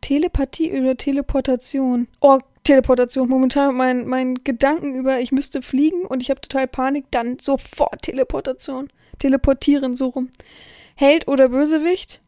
[0.00, 2.08] Telepathie oder Teleportation.
[2.20, 3.28] Oh, Teleportation.
[3.28, 8.02] Momentan mein, mein Gedanken über, ich müsste fliegen und ich habe total Panik, dann sofort
[8.02, 8.88] Teleportation.
[9.18, 10.30] Teleportieren so rum.
[10.94, 12.20] Held oder Bösewicht?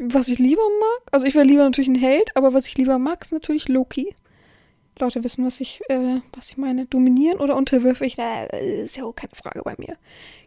[0.00, 2.98] Was ich lieber mag, also ich wäre lieber natürlich ein Held, aber was ich lieber
[2.98, 4.14] mag, ist natürlich Loki.
[4.98, 6.86] Leute wissen, was ich, äh, was ich meine.
[6.86, 8.16] Dominieren oder unterwürfig?
[8.18, 9.96] Äh, ist ja auch keine Frage bei mir.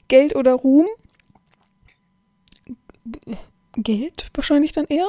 [0.07, 0.87] Geld oder Ruhm?
[3.75, 5.07] Geld wahrscheinlich dann eher.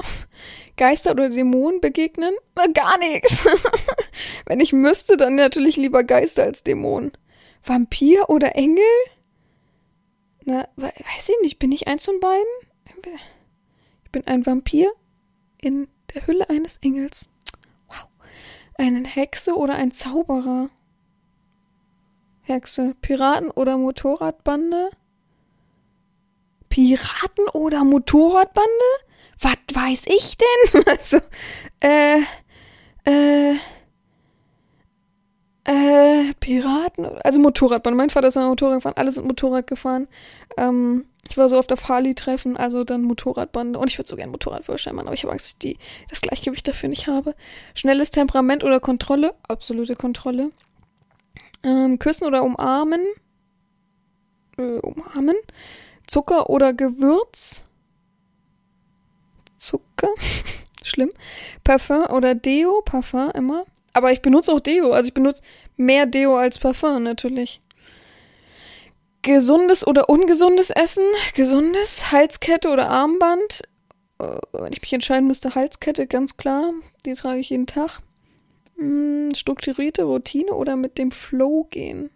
[0.77, 2.35] Geister oder Dämonen begegnen?
[2.57, 3.47] Äh, gar nichts.
[4.47, 7.13] Wenn ich müsste, dann natürlich lieber Geister als Dämonen.
[7.63, 8.85] Vampir oder Engel?
[10.45, 12.45] Na, weiß ich nicht, bin ich eins von beiden?
[14.11, 14.91] Ich bin ein Vampir
[15.59, 17.29] in der Hülle eines Engels.
[17.87, 18.09] Wow.
[18.77, 20.69] Eine Hexe oder ein Zauberer?
[22.43, 22.97] Hexe.
[23.03, 24.91] Piraten oder Motorradbande?
[26.71, 28.69] Piraten oder Motorradbande?
[29.39, 30.83] Was weiß ich denn?
[30.87, 31.19] Also,
[31.79, 32.19] äh,
[33.05, 33.55] äh,
[35.63, 37.97] äh, Piraten, also Motorradbande.
[37.97, 40.09] Mein Vater ist ein Motorrad gefahren, alle sind Motorrad gefahren.
[40.57, 43.79] Ähm, ich war so oft auf Harley-Treffen, also dann Motorradbande.
[43.79, 46.21] Und ich würde so gerne Motorradführerschein machen, aber ich habe Angst, dass ich die, das
[46.21, 47.37] Gleichgewicht dafür nicht habe.
[47.73, 49.35] Schnelles Temperament oder Kontrolle?
[49.47, 50.51] Absolute Kontrolle.
[51.63, 53.01] Ähm, küssen oder umarmen?
[54.59, 55.37] Äh, umarmen.
[56.09, 57.65] Zucker oder Gewürz?
[59.57, 60.09] Zucker?
[60.83, 61.11] Schlimm.
[61.63, 62.83] Parfum oder Deo?
[62.83, 63.65] Parfum immer.
[63.93, 64.91] Aber ich benutze auch Deo.
[64.91, 65.43] Also ich benutze
[65.77, 67.61] mehr Deo als Parfum natürlich.
[69.23, 71.05] Gesundes oder ungesundes Essen?
[71.35, 72.11] Gesundes?
[72.11, 73.63] Halskette oder Armband?
[74.19, 76.73] Äh, wenn ich mich entscheiden müsste, Halskette, ganz klar.
[77.05, 78.01] Die trage ich jeden Tag.
[78.77, 82.11] Hm, strukturierte Routine oder mit dem Flow gehen?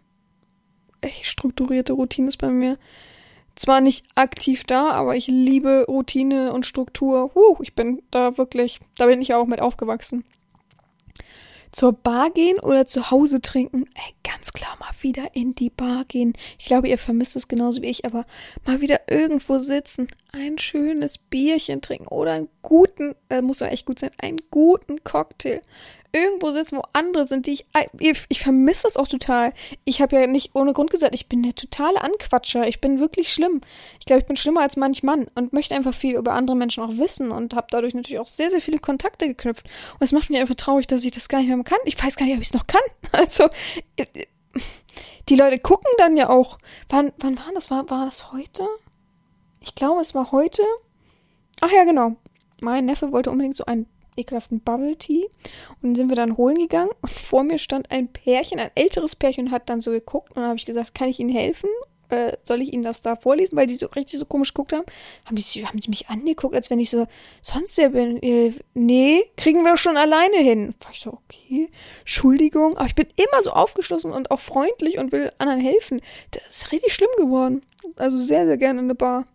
[1.01, 2.79] Echt, strukturierte Routine ist bei mir
[3.55, 7.35] zwar nicht aktiv da, aber ich liebe Routine und Struktur.
[7.35, 10.25] Uh, ich bin da wirklich, da bin ich auch mit aufgewachsen
[11.75, 13.83] zur Bar gehen oder zu Hause trinken?
[13.95, 16.31] Ey, ganz klar mal wieder in die Bar gehen.
[16.57, 18.25] Ich glaube, ihr vermisst es genauso wie ich, aber
[18.65, 23.85] mal wieder irgendwo sitzen, ein schönes Bierchen trinken oder einen guten, äh, muss ja echt
[23.85, 25.61] gut sein, einen guten Cocktail
[26.15, 27.65] irgendwo sitzen, wo andere sind, die ich.
[27.99, 29.53] Ich, ich vermisse das auch total.
[29.83, 32.67] Ich habe ja nicht ohne Grund gesagt, ich bin der totale Anquatscher.
[32.67, 33.59] Ich bin wirklich schlimm.
[33.99, 36.83] Ich glaube, ich bin schlimmer als manch Mann und möchte einfach viel über andere Menschen
[36.83, 39.67] auch wissen und habe dadurch natürlich auch sehr, sehr viele Kontakte geknüpft.
[39.93, 41.79] Und es macht mich einfach traurig, dass ich das gar nicht mehr kann.
[41.83, 42.81] Ich weiß gar nicht, ob ich es noch kann.
[43.11, 43.49] Also.
[45.29, 46.57] Die Leute gucken dann ja auch.
[46.89, 47.71] Wann, wann war das?
[47.71, 48.67] War, war das heute?
[49.59, 50.61] Ich glaube, es war heute.
[51.61, 52.15] Ach ja, genau.
[52.61, 55.25] Mein Neffe wollte unbedingt so einen ekelhaften Bubble Tea.
[55.81, 59.15] Und dann sind wir dann holen gegangen und vor mir stand ein Pärchen, ein älteres
[59.15, 61.69] Pärchen, hat dann so geguckt und dann habe ich gesagt, kann ich Ihnen helfen?
[62.09, 64.85] Äh, soll ich Ihnen das da vorlesen, weil die so richtig so komisch geguckt haben?
[65.25, 67.07] Haben die, haben die mich angeguckt, als wenn ich so
[67.41, 68.21] sonst wer bin?
[68.21, 70.75] Äh, nee, kriegen wir schon alleine hin.
[70.81, 75.11] War ich so, okay, Entschuldigung, aber ich bin immer so aufgeschlossen und auch freundlich und
[75.11, 76.01] will anderen helfen.
[76.31, 77.61] Das ist richtig schlimm geworden.
[77.95, 79.25] Also sehr, sehr gerne in eine Bar.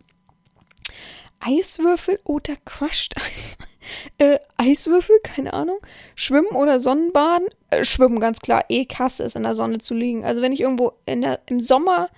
[1.41, 3.57] Eiswürfel oder Crushed Eis?
[4.17, 5.79] äh, Eiswürfel, keine Ahnung.
[6.15, 7.47] Schwimmen oder Sonnenbaden?
[7.69, 8.65] Äh, schwimmen, ganz klar.
[8.69, 10.23] Eh Kasse ist in der Sonne zu liegen.
[10.23, 12.09] Also wenn ich irgendwo der, im Sommer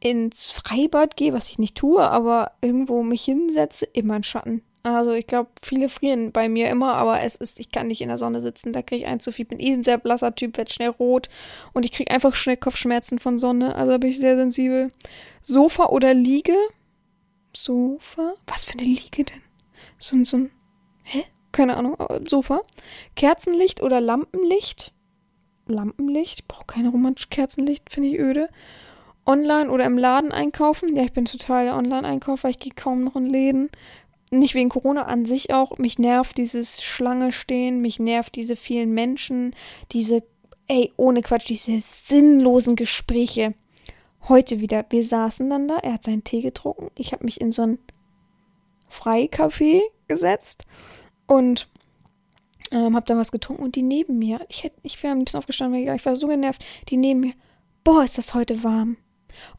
[0.00, 4.62] ins Freibad gehe, was ich nicht tue, aber irgendwo mich hinsetze, immer in Schatten.
[4.82, 8.08] Also ich glaube, viele frieren bei mir immer, aber es ist, ich kann nicht in
[8.08, 9.44] der Sonne sitzen, da kriege ich ein zu viel.
[9.44, 11.28] Bin eh ein sehr blasser Typ, werde schnell rot
[11.72, 13.74] und ich kriege einfach schnell Kopfschmerzen von Sonne.
[13.74, 14.92] Also da bin ich sehr sensibel.
[15.42, 16.54] Sofa oder Liege?
[17.52, 18.34] Sofa?
[18.46, 19.42] Was für eine Liege denn?
[19.98, 20.50] So, so ein.
[21.06, 21.24] Hä?
[21.52, 21.96] Keine Ahnung.
[22.28, 22.60] Sofa.
[23.14, 24.92] Kerzenlicht oder Lampenlicht?
[25.66, 26.48] Lampenlicht?
[26.48, 28.48] Brauche keine romantische Kerzenlicht, finde ich öde.
[29.24, 30.94] Online oder im Laden einkaufen?
[30.96, 32.48] Ja, ich bin total der Online-Einkäufer.
[32.48, 33.70] Ich gehe kaum noch in Läden.
[34.32, 35.78] Nicht wegen Corona an sich auch.
[35.78, 37.80] Mich nervt dieses Schlange stehen.
[37.80, 39.54] Mich nervt diese vielen Menschen.
[39.92, 40.24] Diese,
[40.66, 43.54] ey, ohne Quatsch, diese sinnlosen Gespräche
[44.28, 47.52] heute wieder, wir saßen dann da, er hat seinen Tee getrunken, ich habe mich in
[47.52, 47.78] so ein
[48.96, 50.64] Freicafé gesetzt
[51.26, 51.68] und
[52.70, 55.38] ähm, habe dann was getrunken und die neben mir, ich hätte, ich wäre ein bisschen
[55.38, 57.34] aufgestanden, ich war so genervt, die neben mir,
[57.84, 58.96] boah, ist das heute warm.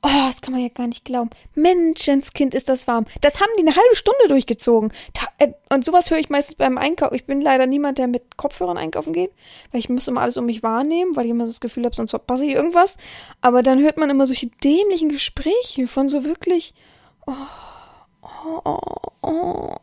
[0.01, 1.29] Oh, das kann man ja gar nicht glauben.
[1.55, 3.05] Menschenskind ist das warm.
[3.21, 4.91] Das haben die eine halbe Stunde durchgezogen.
[5.13, 7.15] Ta äh, und sowas höre ich meistens beim Einkaufen.
[7.15, 9.31] Ich bin leider niemand, der mit Kopfhörern einkaufen geht,
[9.71, 12.11] weil ich muss immer alles um mich wahrnehmen, weil ich immer das Gefühl habe, sonst
[12.11, 12.97] verpasse ich irgendwas.
[13.41, 16.73] Aber dann hört man immer solche dämlichen Gespräche von so wirklich.
[17.25, 17.33] Oh,
[18.21, 18.79] oh, oh,
[19.21, 19.75] oh.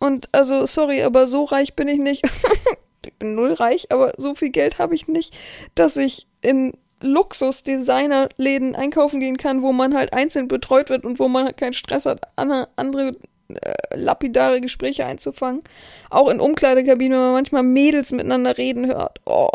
[0.00, 2.24] Und also, sorry, aber so reich bin ich nicht.
[3.06, 5.36] ich bin null reich, aber so viel Geld habe ich nicht,
[5.74, 11.28] dass ich in Luxus-Designer-Läden einkaufen gehen kann, wo man halt einzeln betreut wird und wo
[11.28, 13.12] man halt keinen Stress hat, andere
[13.48, 15.62] äh, lapidare Gespräche einzufangen.
[16.10, 19.20] Auch in Umkleidekabinen, wenn man manchmal Mädels miteinander reden hört.
[19.26, 19.50] Oh,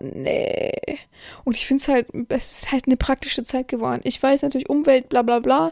[0.00, 0.98] nee.
[1.44, 4.00] Und ich finde es halt, es ist halt eine praktische Zeit geworden.
[4.04, 5.70] Ich weiß natürlich Umwelt, bla bla bla,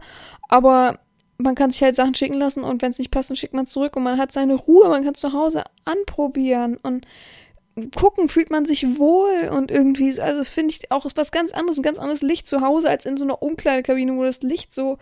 [0.49, 0.99] aber
[1.39, 3.67] man kann sich halt Sachen schicken lassen und wenn es nicht passt, dann schickt man
[3.67, 7.07] zurück und man hat seine Ruhe, man kann es zu Hause anprobieren und
[7.97, 11.53] gucken, fühlt man sich wohl und irgendwie, also das finde ich auch ist was ganz
[11.53, 14.73] anderes, ein ganz anderes Licht zu Hause als in so einer Umkleidekabine, wo das Licht
[14.73, 14.99] so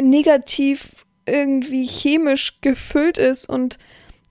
[0.00, 3.78] negativ irgendwie chemisch gefüllt ist und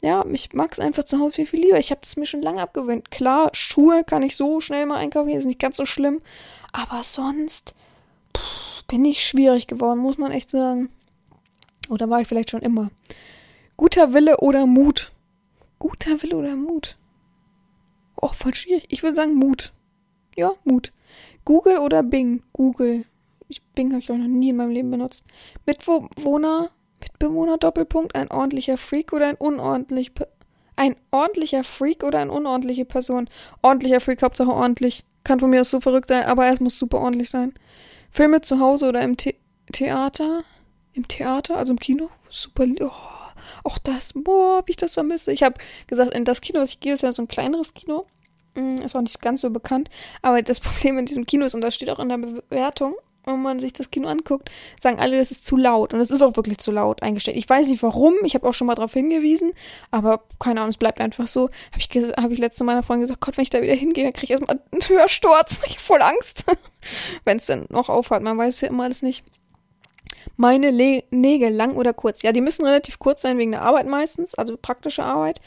[0.03, 1.77] ja, ich mag es einfach zu Hause viel, viel lieber.
[1.77, 3.11] Ich habe das mir schon lange abgewöhnt.
[3.11, 6.19] Klar, Schuhe kann ich so schnell mal einkaufen, ist nicht ganz so schlimm,
[6.73, 7.75] aber sonst
[8.35, 10.89] pff, bin ich schwierig geworden, muss man echt sagen.
[11.87, 12.91] Oder war ich vielleicht schon immer.
[13.77, 15.13] Guter Wille oder Mut?
[15.79, 16.97] Guter Wille oder Mut?
[18.17, 18.87] Oh, voll schwierig.
[18.89, 19.71] Ich würde sagen Mut.
[20.35, 20.91] Ja, Mut.
[21.45, 22.43] Google oder Bing?
[22.51, 23.05] Google.
[23.47, 25.23] Ich, Bing habe ich auch noch nie in meinem Leben benutzt.
[25.65, 30.11] Mitbewohner, Mitbewohner Doppelpunkt, ein ordentlicher Freak oder ein unordentlich
[30.75, 33.29] ein ordentlicher Freak oder eine unordentliche Person?
[33.61, 35.05] Ordentlicher Freak, Hauptsache ordentlich.
[35.23, 37.53] Kann von mir aus so verrückt sein, aber es muss super ordentlich sein.
[38.11, 39.35] Filme zu Hause oder im The
[39.71, 40.43] Theater?
[40.93, 42.09] Im Theater, also im Kino?
[42.29, 42.65] Super.
[42.81, 42.91] Oh,
[43.63, 45.31] auch das, boah, wie ich das vermisse.
[45.31, 45.55] Ich habe
[45.87, 48.05] gesagt, in das Kino, was ich gehe, ist ja so ein kleineres Kino.
[48.55, 49.89] Mm, ist auch nicht ganz so bekannt.
[50.21, 53.41] Aber das Problem in diesem Kino ist, und das steht auch in der Bewertung, wenn
[53.41, 55.93] man sich das Kino anguckt, sagen alle, das ist zu laut.
[55.93, 57.37] Und es ist auch wirklich zu laut eingestellt.
[57.37, 59.53] Ich weiß nicht warum, ich habe auch schon mal darauf hingewiesen,
[59.91, 61.49] aber keine Ahnung, es bleibt einfach so.
[61.71, 64.13] Habe ich, hab ich letzte meiner Freundin gesagt, Gott, wenn ich da wieder hingehe, dann
[64.13, 65.61] kriege ich erstmal einen Hörsturz.
[65.71, 66.45] Ich voll Angst.
[67.25, 69.23] wenn es denn noch aufhört, man weiß ja immer alles nicht
[70.37, 72.21] meine Le Nägel lang oder kurz?
[72.21, 75.39] Ja, die müssen relativ kurz sein wegen der Arbeit meistens, also praktische Arbeit.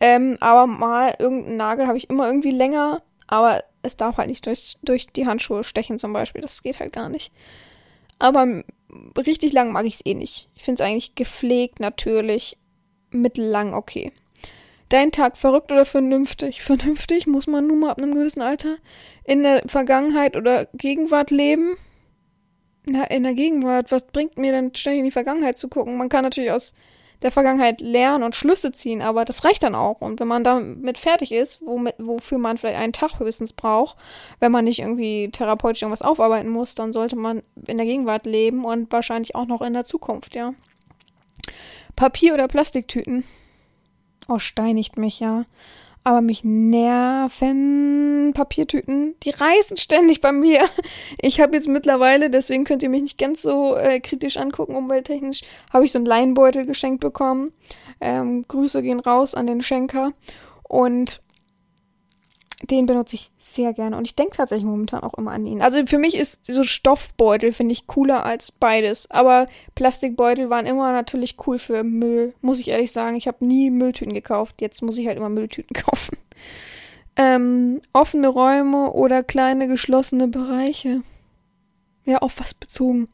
[0.00, 4.44] Ähm, aber mal irgendeinen Nagel habe ich immer irgendwie länger, aber es darf halt nicht
[4.44, 6.42] durch, durch die Handschuhe stechen zum Beispiel.
[6.42, 7.32] Das geht halt gar nicht.
[8.18, 8.62] Aber
[9.16, 10.50] richtig lang mag ich es eh nicht.
[10.54, 12.58] Ich finde es eigentlich gepflegt, natürlich,
[13.10, 14.12] mittellang okay.
[14.90, 16.62] Dein Tag verrückt oder vernünftig?
[16.62, 18.76] Vernünftig muss man nun mal ab einem gewissen Alter
[19.24, 21.78] in der Vergangenheit oder Gegenwart leben
[22.84, 25.96] na, in der Gegenwart, was bringt mir denn ständig in die Vergangenheit zu gucken?
[25.96, 26.74] Man kann natürlich aus
[27.22, 30.00] der Vergangenheit lernen und Schlüsse ziehen, aber das reicht dann auch.
[30.00, 33.96] Und wenn man damit fertig ist, womit, wofür man vielleicht einen Tag höchstens braucht,
[34.40, 38.64] wenn man nicht irgendwie therapeutisch irgendwas aufarbeiten muss, dann sollte man in der Gegenwart leben
[38.64, 40.54] und wahrscheinlich auch noch in der Zukunft, ja.
[41.96, 43.24] Papier- oder Plastiktüten?
[44.28, 45.44] Oh, steinigt mich, ja.
[46.04, 49.14] Aber mich nerven Papiertüten.
[49.22, 50.68] Die reißen ständig bei mir.
[51.20, 55.42] Ich habe jetzt mittlerweile, deswegen könnt ihr mich nicht ganz so äh, kritisch angucken, umwelttechnisch,
[55.72, 57.52] habe ich so einen Leinbeutel geschenkt bekommen.
[58.00, 60.12] Ähm, Grüße gehen raus an den Schenker.
[60.64, 61.22] Und
[62.70, 65.62] Den benutze ich sehr gerne und ich denke tatsächlich momentan auch immer an ihn.
[65.62, 69.10] Also für mich ist so Stoffbeutel, finde ich, cooler als beides.
[69.10, 73.16] Aber Plastikbeutel waren immer natürlich cool für Müll, muss ich ehrlich sagen.
[73.16, 74.60] Ich habe nie Mülltüten gekauft.
[74.60, 76.16] Jetzt muss ich halt immer Mülltüten kaufen.
[77.16, 81.02] Ähm, offene Räume oder kleine geschlossene Bereiche.
[82.04, 83.08] Ja, auf was bezogen?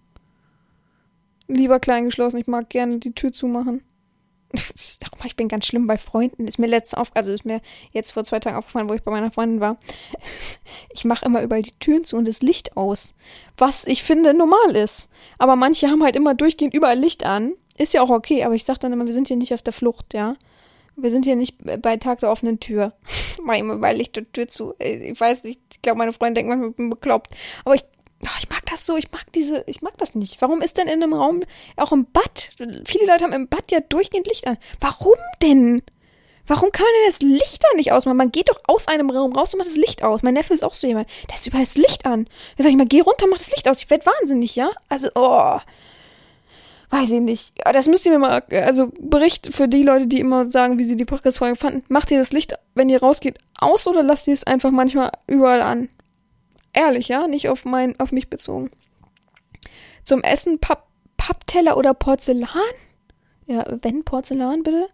[1.47, 3.83] Lieber klein geschlossen, ich mag gerne die Tür zumachen.
[5.25, 6.47] ich bin ganz schlimm bei Freunden.
[6.47, 7.61] Ist mir letztens auf, also ist mir
[7.93, 9.77] jetzt vor zwei Tagen aufgefallen, wo ich bei meiner Freundin war.
[10.93, 13.15] Ich mache immer überall die Türen zu und das Licht aus.
[13.57, 15.09] Was ich finde normal ist.
[15.39, 17.53] Aber manche haben halt immer durchgehend überall Licht an.
[17.77, 19.73] Ist ja auch okay, aber ich sag dann immer, wir sind hier nicht auf der
[19.73, 20.35] Flucht, ja.
[20.97, 22.95] Wir sind hier nicht bei Tag der offenen Tür.
[23.45, 24.75] Mach immer überall Licht und Tür zu.
[24.81, 27.31] Ich weiß nicht, ich glaube, meine Freundin denkt manchmal, ich bin bekloppt.
[27.65, 27.85] Aber ich
[28.25, 30.41] Oh, ich mag das so, ich mag diese, ich mag das nicht.
[30.43, 31.45] Warum ist denn in einem Raum,
[31.77, 32.51] auch im Bad,
[32.85, 34.59] viele Leute haben im Bad ja durchgehend Licht an.
[34.81, 35.83] Warum denn?
[36.49, 38.17] Warum kann man denn das Licht da nicht ausmachen?
[38.17, 40.23] Man geht doch aus einem Raum raus und macht das Licht aus.
[40.23, 41.09] Mein Neffe ist auch so jemand.
[41.29, 42.25] Der ist überall das Licht an.
[42.57, 43.83] Da sag ich mal, geh runter, mach das Licht aus.
[43.83, 44.71] Ich werd wahnsinnig, ja?
[44.89, 45.59] Also, oh.
[46.91, 47.53] Weiß ich nicht.
[47.71, 50.97] Das müsst ihr mir mal, also Bericht für die Leute, die immer sagen, wie sie
[50.97, 51.85] die Podcast-Folge fanden.
[51.89, 55.61] Macht ihr das Licht, wenn ihr rausgeht, aus oder lasst ihr es einfach manchmal überall
[55.61, 55.91] an?
[56.79, 58.71] Ehrlich, ja, nicht auf mein, auf mich bezogen.
[60.05, 60.87] Zum Essen Papp,
[61.17, 62.47] Pappteller oder Porzellan?
[63.47, 64.89] Ja, wenn Porzellan, bitte.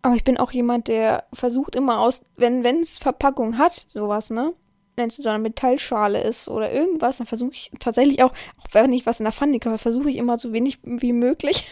[0.00, 4.54] Aber ich bin auch jemand, der versucht immer aus, wenn es Verpackung hat, sowas, ne?
[5.00, 8.92] Wenn es so eine Metallschale ist oder irgendwas, dann versuche ich tatsächlich auch, auch wenn
[8.92, 11.66] ich was in der Pfanne kaufe, versuche ich immer so wenig wie möglich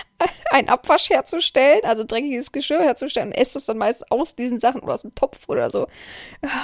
[0.50, 4.80] einen Abwasch herzustellen, also dreckiges Geschirr herzustellen und esse das dann meist aus diesen Sachen
[4.80, 5.86] oder aus dem Topf oder so.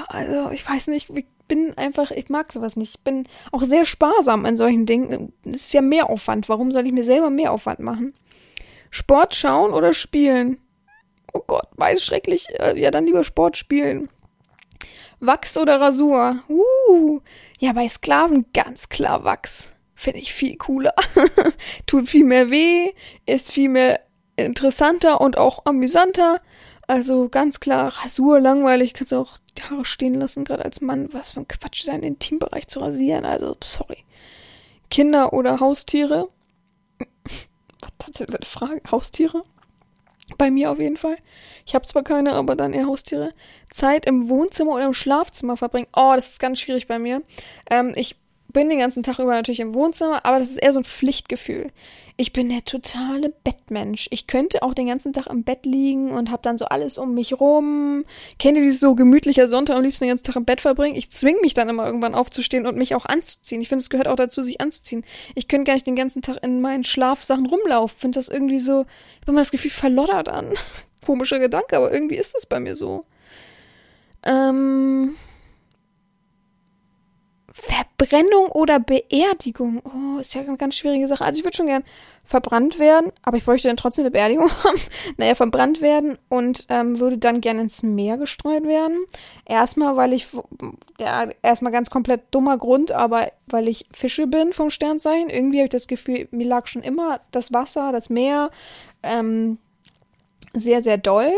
[0.09, 2.97] Also ich weiß nicht, ich bin einfach, ich mag sowas nicht.
[2.97, 5.33] Ich bin auch sehr sparsam an solchen Dingen.
[5.45, 6.49] Das ist ja Mehraufwand.
[6.49, 8.15] Warum soll ich mir selber Mehraufwand machen?
[8.91, 10.59] Sport schauen oder spielen?
[11.33, 12.49] Oh Gott, beides schrecklich.
[12.59, 14.09] Äh, ja, dann lieber Sport spielen.
[15.21, 16.43] Wachs oder Rasur?
[16.49, 17.21] Uh,
[17.59, 19.73] ja, bei Sklaven ganz klar Wachs.
[19.95, 20.95] Finde ich viel cooler.
[21.87, 22.93] Tut viel mehr weh,
[23.25, 24.01] ist viel mehr
[24.37, 26.41] interessanter und auch amüsanter.
[26.87, 31.09] Also ganz klar, Rasur langweilig, kannst du auch die Haare stehen lassen, gerade als Mann.
[31.13, 33.25] Was für ein Quatsch, seinen Intimbereich zu rasieren.
[33.25, 34.05] Also, sorry.
[34.91, 36.29] Kinder oder Haustiere?
[37.99, 38.83] Was ist das für eine Frage?
[38.91, 39.43] Haustiere?
[40.39, 41.17] Bei mir auf jeden Fall.
[41.65, 43.31] Ich habe zwar keine, aber dann eher Haustiere.
[43.71, 45.87] Zeit im Wohnzimmer oder im Schlafzimmer verbringen.
[45.95, 47.23] Oh, das ist ganz schwierig bei mir.
[47.71, 48.17] Ähm, ich
[48.57, 51.67] bin den ganzen Tag über natürlich im Wohnzimmer, aber das ist eher so ein Pflichtgefühl.
[52.17, 54.09] Ich bin der totale Bettmensch.
[54.11, 57.15] Ich könnte auch den ganzen Tag im Bett liegen und habe dann so alles um
[57.15, 58.07] mich rum.
[58.39, 60.97] Kennt ihr dieses so gemütlicher Sonntag am liebsten den ganzen Tag im Bett verbringen?
[60.97, 63.61] Ich zwing mich dann immer irgendwann aufzustehen und mich auch anzuziehen.
[63.61, 65.05] Ich finde, es gehört auch dazu, sich anzuziehen.
[65.35, 67.99] Ich könnte gar nicht den ganzen Tag in meinen Schlafsachen rumlaufen.
[67.99, 70.55] Finde das irgendwie so, ich habe immer das Gefühl, verloddert an.
[71.05, 73.05] Komischer Gedanke, aber irgendwie ist es bei mir so.
[74.23, 75.15] Ähm,
[77.59, 79.81] Verbrennung oder Beerdigung.
[79.83, 81.25] Oh, ist ja eine ganz schwierige Sache.
[81.25, 81.85] Also ich würde schon gern
[82.23, 84.79] verbrannt werden, aber ich bräuchte dann trotzdem eine Beerdigung haben.
[85.17, 89.07] naja, verbrannt werden und ähm, würde dann gerne ins Meer gestreut werden.
[89.47, 90.29] Erstmal, weil ich,
[91.01, 95.31] ja, erstmal ganz komplett dummer Grund, aber weil ich Fische bin vom Sternzeichen.
[95.31, 98.51] Irgendwie habe ich das Gefühl, mir lag schon immer das Wasser, das Meer
[99.03, 99.57] ähm,
[100.53, 101.33] sehr, sehr doll.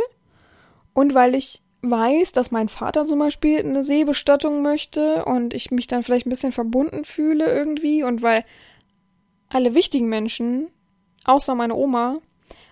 [0.95, 5.87] Und weil ich weiß, dass mein Vater zum Beispiel eine Seebestattung möchte und ich mich
[5.87, 8.45] dann vielleicht ein bisschen verbunden fühle irgendwie und weil
[9.49, 10.69] alle wichtigen Menschen,
[11.25, 12.17] außer meine Oma,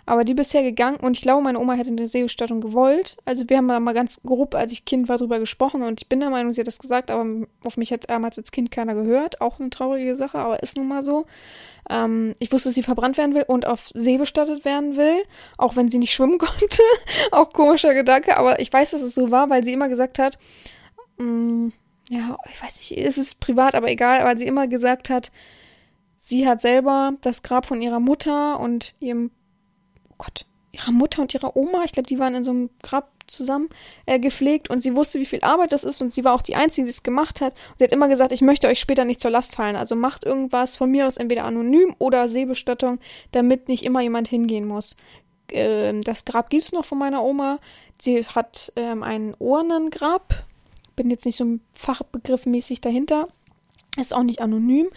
[0.07, 3.17] aber die bisher gegangen und ich glaube, meine Oma hätte eine Seebestattung gewollt.
[3.25, 6.09] Also wir haben da mal ganz grob, als ich Kind war, drüber gesprochen und ich
[6.09, 7.27] bin der Meinung, sie hat das gesagt, aber
[7.65, 9.41] auf mich hat damals als Kind keiner gehört.
[9.41, 11.27] Auch eine traurige Sache, aber ist nun mal so.
[11.91, 15.23] Ähm, ich wusste, dass sie verbrannt werden will und auf See bestattet werden will,
[15.59, 16.83] auch wenn sie nicht schwimmen konnte.
[17.33, 20.39] auch komischer Gedanke, aber ich weiß, dass es so war, weil sie immer gesagt hat,
[21.19, 21.73] mh, mm,
[22.11, 25.33] ja, ich weiß nicht, es ist privat, aber egal, weil sie immer gesagt hat,
[26.19, 29.33] sie hat selber das Grab von ihrer Mutter und ihrem
[30.19, 33.69] Gott, ihrer Mutter und ihrer Oma, ich glaube, die waren in so einem Grab zusammen
[34.07, 36.55] äh, gepflegt und sie wusste, wie viel Arbeit das ist und sie war auch die
[36.55, 37.55] Einzige, die es gemacht hat.
[37.55, 39.77] Und sie hat immer gesagt, ich möchte euch später nicht zur Last fallen.
[39.77, 42.99] Also macht irgendwas von mir aus entweder anonym oder Seebestattung,
[43.33, 44.97] damit nicht immer jemand hingehen muss.
[45.51, 47.59] Ähm, das Grab gibt es noch von meiner Oma.
[48.01, 50.45] Sie hat ähm, ein Urnengrab.
[50.95, 53.29] Bin jetzt nicht so fachbegriffmäßig dahinter.
[53.99, 54.89] Ist auch nicht anonym.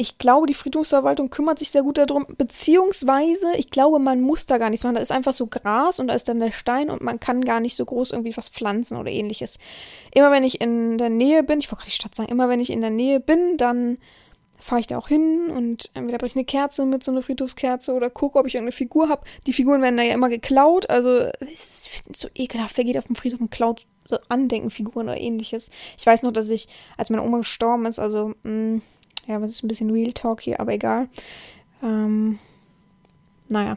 [0.00, 4.56] Ich glaube, die Friedhofsverwaltung kümmert sich sehr gut darum, beziehungsweise ich glaube, man muss da
[4.56, 4.94] gar nichts machen.
[4.94, 7.60] Da ist einfach so Gras und da ist dann der Stein und man kann gar
[7.60, 9.58] nicht so groß irgendwie was pflanzen oder ähnliches.
[10.14, 12.60] Immer wenn ich in der Nähe bin, ich wollte gerade die Stadt sagen, immer wenn
[12.60, 13.98] ich in der Nähe bin, dann
[14.56, 17.92] fahre ich da auch hin und entweder bringe ich eine Kerze mit, so eine Friedhofskerze
[17.92, 19.24] oder gucke, ob ich irgendeine Figur habe.
[19.46, 21.10] Die Figuren werden da ja immer geklaut, also
[21.52, 25.68] es ist so ekelhaft, wer geht auf dem Friedhof und klaut so Andenkenfiguren oder ähnliches.
[25.98, 28.80] Ich weiß noch, dass ich, als meine Oma gestorben ist, also, mh,
[29.26, 31.08] ja, das ist ein bisschen Real Talk hier, aber egal.
[31.82, 32.38] Ähm,
[33.48, 33.76] naja.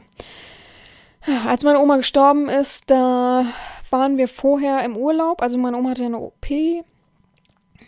[1.46, 3.46] Als meine Oma gestorben ist, da
[3.90, 5.40] waren wir vorher im Urlaub.
[5.40, 6.46] Also meine Oma hatte eine OP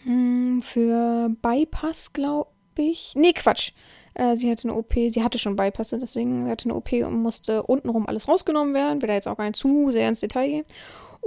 [0.04, 3.12] hm, für Bypass, glaube ich.
[3.14, 3.72] Nee, Quatsch.
[4.14, 7.62] Äh, sie hatte eine OP, sie hatte schon Bypass, deswegen hatte eine OP und musste
[7.62, 9.02] untenrum alles rausgenommen werden.
[9.02, 10.64] Will da jetzt auch gar nicht zu sehr ins Detail gehen.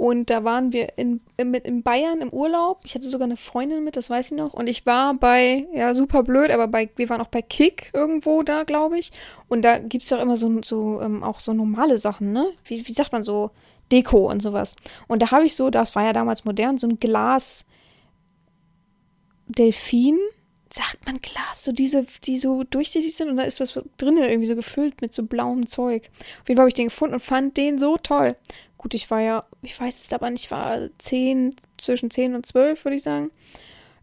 [0.00, 2.80] Und da waren wir in, in, in Bayern im Urlaub.
[2.86, 4.54] Ich hatte sogar eine Freundin mit, das weiß ich noch.
[4.54, 8.42] Und ich war bei, ja, super blöd, aber bei, wir waren auch bei Kick irgendwo
[8.42, 9.12] da, glaube ich.
[9.48, 12.46] Und da gibt es doch immer so, so ähm, auch so normale Sachen, ne?
[12.64, 13.50] Wie, wie sagt man so?
[13.92, 14.76] Deko und sowas.
[15.06, 17.66] Und da habe ich so, das war ja damals modern, so ein Glas
[19.48, 20.18] Delfin.
[20.72, 24.48] Sagt man Glas, so diese, die so durchsichtig sind und da ist was drinnen irgendwie
[24.48, 26.08] so gefüllt mit so blauem Zeug.
[26.40, 28.36] Auf jeden Fall habe ich den gefunden und fand den so toll.
[28.80, 32.46] Gut, ich war ja, ich weiß es aber nicht, ich war zehn, zwischen zehn und
[32.46, 33.30] zwölf, würde ich sagen.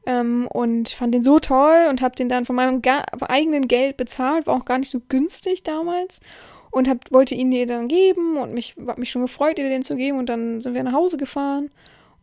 [0.06, 2.84] Ähm, und fand den so toll und habe den dann von meinem
[3.22, 6.22] eigenen Geld bezahlt, war auch gar nicht so günstig damals.
[6.70, 9.82] Und hab, wollte ihn ihr dann geben und mich habe mich schon gefreut, ihr den
[9.82, 10.20] zu geben.
[10.20, 11.72] Und dann sind wir nach Hause gefahren.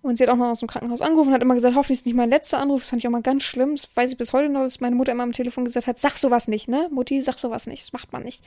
[0.01, 2.07] Und sie hat auch noch aus dem Krankenhaus angerufen und hat immer gesagt, hoffentlich ist
[2.07, 2.83] nicht mein letzter Anruf.
[2.83, 3.75] Das fand ich auch mal ganz schlimm.
[3.75, 6.13] Das weiß ich bis heute noch, dass meine Mutter immer am Telefon gesagt hat, sag
[6.13, 6.89] sowas nicht, ne?
[6.93, 7.83] Mutti, sag sowas nicht.
[7.83, 8.45] Das macht man nicht.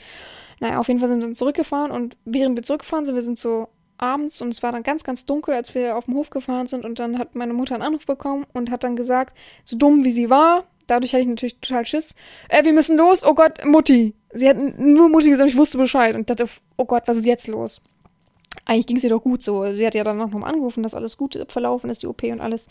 [0.62, 3.68] Naja, auf jeden Fall sind wir zurückgefahren und während wir zurückgefahren sind, wir sind so
[3.98, 6.86] abends und es war dann ganz, ganz dunkel, als wir auf dem Hof gefahren sind
[6.86, 10.12] und dann hat meine Mutter einen Anruf bekommen und hat dann gesagt, so dumm wie
[10.12, 12.16] sie war, dadurch hatte ich natürlich total Schiss,
[12.50, 14.14] äh, wir müssen los, oh Gott, Mutti.
[14.34, 16.46] Sie hat nur Mutti gesagt, ich wusste Bescheid und dachte,
[16.78, 17.82] oh Gott, was ist jetzt los?
[18.66, 19.72] Eigentlich ging es ihr doch gut so.
[19.74, 22.42] Sie hat ja dann noch mal angerufen, dass alles gut verlaufen ist, die OP und
[22.42, 22.68] alles.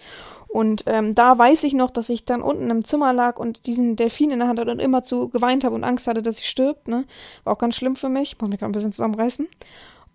[0.49, 3.97] Und ähm, da weiß ich noch, dass ich dann unten im Zimmer lag und diesen
[3.97, 6.45] Delfin in der Hand hatte und immer zu geweint habe und Angst hatte, dass sie
[6.45, 6.89] stirbt.
[6.89, 7.05] Ne?
[7.45, 8.33] War auch ganz schlimm für mich.
[8.33, 9.49] Ich muss mich gerade ein bisschen zusammenreißen.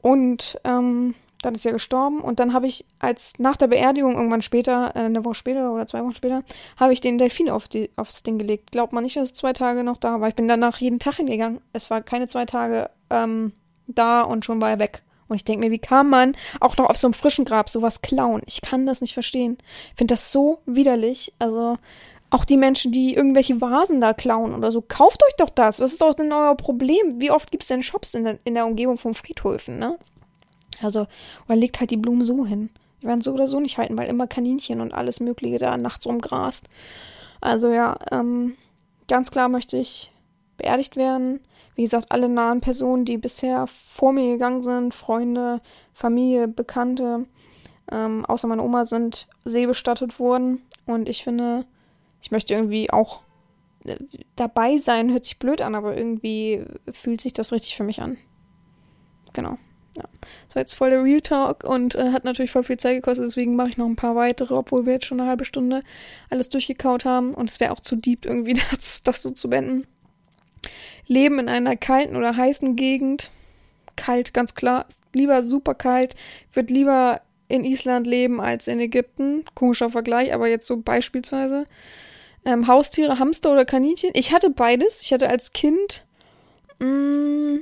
[0.01, 4.41] Und ähm, dann ist er gestorben und dann habe ich als nach der Beerdigung irgendwann
[4.41, 6.43] später, äh, eine Woche später oder zwei Wochen später,
[6.77, 8.71] habe ich den Delfin auf die, aufs Ding gelegt.
[8.71, 10.27] Glaubt man nicht, dass es zwei Tage noch da war.
[10.27, 11.61] Ich bin danach jeden Tag hingegangen.
[11.73, 13.53] Es war keine zwei Tage ähm,
[13.87, 15.01] da und schon war er weg.
[15.27, 18.01] Und ich denke mir, wie kann man auch noch auf so einem frischen Grab sowas
[18.01, 18.41] klauen?
[18.45, 19.57] Ich kann das nicht verstehen.
[19.91, 21.33] Ich finde das so widerlich.
[21.39, 21.77] Also
[22.31, 25.81] auch die Menschen, die irgendwelche Vasen da klauen oder so, kauft euch doch das.
[25.81, 27.19] Was ist doch denn euer Problem?
[27.19, 29.97] Wie oft gibt es denn Shops in der, in der Umgebung von Friedhöfen, ne?
[30.81, 31.07] Also,
[31.45, 32.69] oder legt halt die Blumen so hin.
[33.01, 36.05] Die werden so oder so nicht halten, weil immer Kaninchen und alles Mögliche da nachts
[36.05, 36.69] rumgrast.
[37.41, 38.55] Also ja, ähm,
[39.07, 40.11] ganz klar möchte ich
[40.57, 41.41] beerdigt werden.
[41.75, 45.61] Wie gesagt, alle nahen Personen, die bisher vor mir gegangen sind, Freunde,
[45.93, 47.25] Familie, Bekannte,
[47.91, 50.61] ähm, außer meine Oma, sind seebestattet worden.
[50.85, 51.65] Und ich finde,
[52.21, 53.21] ich möchte irgendwie auch
[53.85, 53.97] äh,
[54.35, 58.17] dabei sein, hört sich blöd an, aber irgendwie fühlt sich das richtig für mich an.
[59.33, 59.57] Genau.
[59.97, 60.03] Ja.
[60.53, 63.55] War jetzt voll der Real Talk und äh, hat natürlich voll viel Zeit gekostet, deswegen
[63.55, 65.83] mache ich noch ein paar weitere, obwohl wir jetzt schon eine halbe Stunde
[66.29, 69.87] alles durchgekaut haben und es wäre auch zu deep irgendwie das, das so zu beenden.
[71.07, 73.31] Leben in einer kalten oder heißen Gegend.
[73.97, 74.85] Kalt, ganz klar.
[75.13, 76.15] Lieber super kalt.
[76.53, 79.43] Würde lieber in Island leben als in Ägypten.
[79.53, 81.65] Komischer Vergleich, aber jetzt so beispielsweise.
[82.43, 84.11] Ähm, Haustiere, Hamster oder Kaninchen?
[84.13, 85.01] Ich hatte beides.
[85.01, 86.05] Ich hatte als Kind.
[86.79, 87.57] Mm,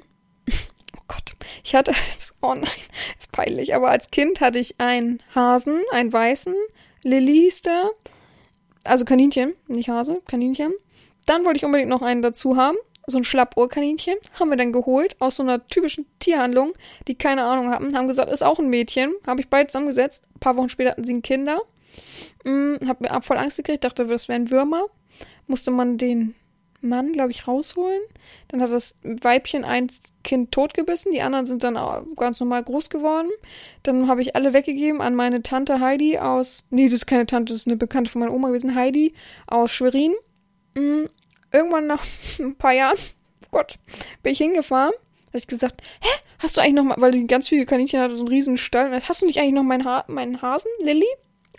[0.98, 1.36] oh Gott.
[1.64, 2.34] Ich hatte als.
[2.42, 2.70] Oh nein,
[3.20, 3.76] ist peinlich.
[3.76, 6.56] Aber als Kind hatte ich einen Hasen, einen weißen.
[7.04, 7.92] Lilly hieß der.
[8.84, 10.74] Also Kaninchen, nicht Hase, Kaninchen.
[11.26, 12.78] Dann wollte ich unbedingt noch einen dazu haben.
[13.06, 14.16] So ein Schlappohrkaninchen.
[14.40, 16.74] Haben wir dann geholt aus so einer typischen Tierhandlung,
[17.08, 17.96] die keine Ahnung hatten.
[17.96, 19.14] Haben gesagt, ist auch ein Mädchen.
[19.28, 20.24] Habe ich beide zusammengesetzt.
[20.36, 21.60] Ein paar Wochen später hatten sie ein Kinder.
[22.44, 24.86] Mm, hab mir voll Angst gekriegt, dachte, das wären Würmer.
[25.48, 26.36] Musste man den
[26.82, 28.02] Mann, glaube ich, rausholen.
[28.48, 29.90] Dann hat das Weibchen ein
[30.24, 31.78] Kind totgebissen, die anderen sind dann
[32.16, 33.30] ganz normal groß geworden.
[33.84, 36.64] Dann habe ich alle weggegeben an meine Tante Heidi aus.
[36.70, 39.14] Nee, das ist keine Tante, das ist eine Bekannte von meiner Oma gewesen, Heidi
[39.48, 40.14] aus Schwerin.
[40.76, 41.06] Mm,
[41.52, 42.04] irgendwann nach
[42.40, 42.98] ein paar Jahren,
[43.46, 43.80] oh Gott,
[44.24, 44.94] bin ich hingefahren.
[45.28, 48.16] Habe ich gesagt, hä, hast du eigentlich noch mal, weil die ganz viele Kaninchen hatte,
[48.16, 49.00] so einen riesen Stall.
[49.08, 51.06] Hast du nicht eigentlich noch meinen, ha meinen Hasen, Lilly?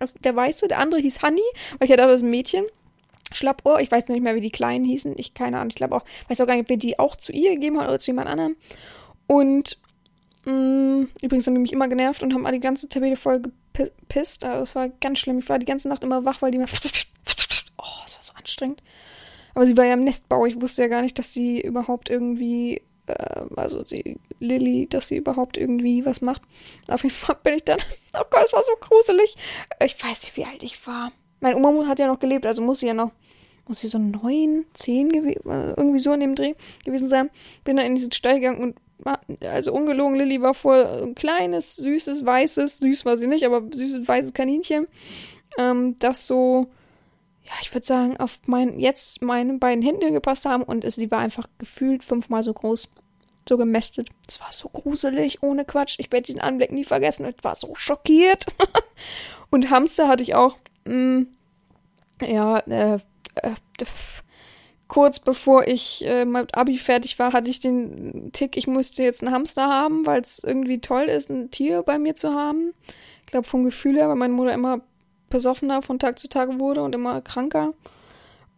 [0.01, 1.43] Also der weiße, der andere hieß Honey,
[1.79, 2.65] weil ich hatte das Mädchen.
[3.33, 5.15] Schlappohr, ich weiß nicht mehr, wie die Kleinen hießen.
[5.17, 5.71] Ich keine Ahnung.
[5.71, 7.87] Ich glaube auch, weiß auch gar nicht, ob wir die auch zu ihr gegeben haben
[7.87, 8.57] oder zu jemand anderem.
[9.29, 9.79] Und
[10.45, 14.45] mh, mm, übrigens haben die mich immer genervt und haben die ganze Tabelle voll gepisst.
[14.45, 15.39] Also das war ganz schlimm.
[15.39, 16.67] Ich war die ganze Nacht immer wach, weil die immer.
[17.83, 18.83] Oh, das war so anstrengend.
[19.55, 20.45] Aber sie war ja im Nestbau.
[20.45, 22.83] Ich wusste ja gar nicht, dass sie überhaupt irgendwie
[23.57, 26.43] also die Lilly, dass sie überhaupt irgendwie was macht.
[26.89, 27.79] Auf jeden Fall bin ich dann,
[28.15, 29.37] oh Gott, es war so gruselig.
[29.85, 31.13] Ich weiß nicht, wie alt ich war.
[31.41, 33.13] Meine Oma hat ja noch gelebt, also muss sie ja noch,
[33.67, 37.31] muss sie so neun, zehn gewesen, irgendwie so in dem Dreh gewesen sein.
[37.65, 38.77] Bin dann in diesen Stall gegangen und
[39.43, 44.07] also ungelogen, Lilly war vor ein kleines, süßes, weißes, süß war sie nicht, aber süßes,
[44.07, 44.87] weißes Kaninchen,
[45.59, 46.67] ähm, das so,
[47.51, 51.11] ja, ich würde sagen, auf mein, jetzt meine beiden Hände gepasst haben und es, sie
[51.11, 52.93] war einfach gefühlt fünfmal so groß,
[53.49, 54.09] so gemästet.
[54.29, 55.97] Es war so gruselig, ohne Quatsch.
[55.99, 57.27] Ich werde diesen Anblick nie vergessen.
[57.27, 58.47] Ich war so schockiert.
[59.51, 61.27] und Hamster hatte ich auch, mh, mm,
[62.23, 63.01] ja, äh,
[63.35, 63.55] äh,
[64.87, 69.25] kurz bevor ich äh, mit Abi fertig war, hatte ich den Tick, ich musste jetzt
[69.25, 72.75] einen Hamster haben, weil es irgendwie toll ist, ein Tier bei mir zu haben.
[73.25, 74.83] Ich glaube vom Gefühl her, weil meine Mutter immer
[75.31, 77.73] besoffener von Tag zu Tag wurde und immer kranker.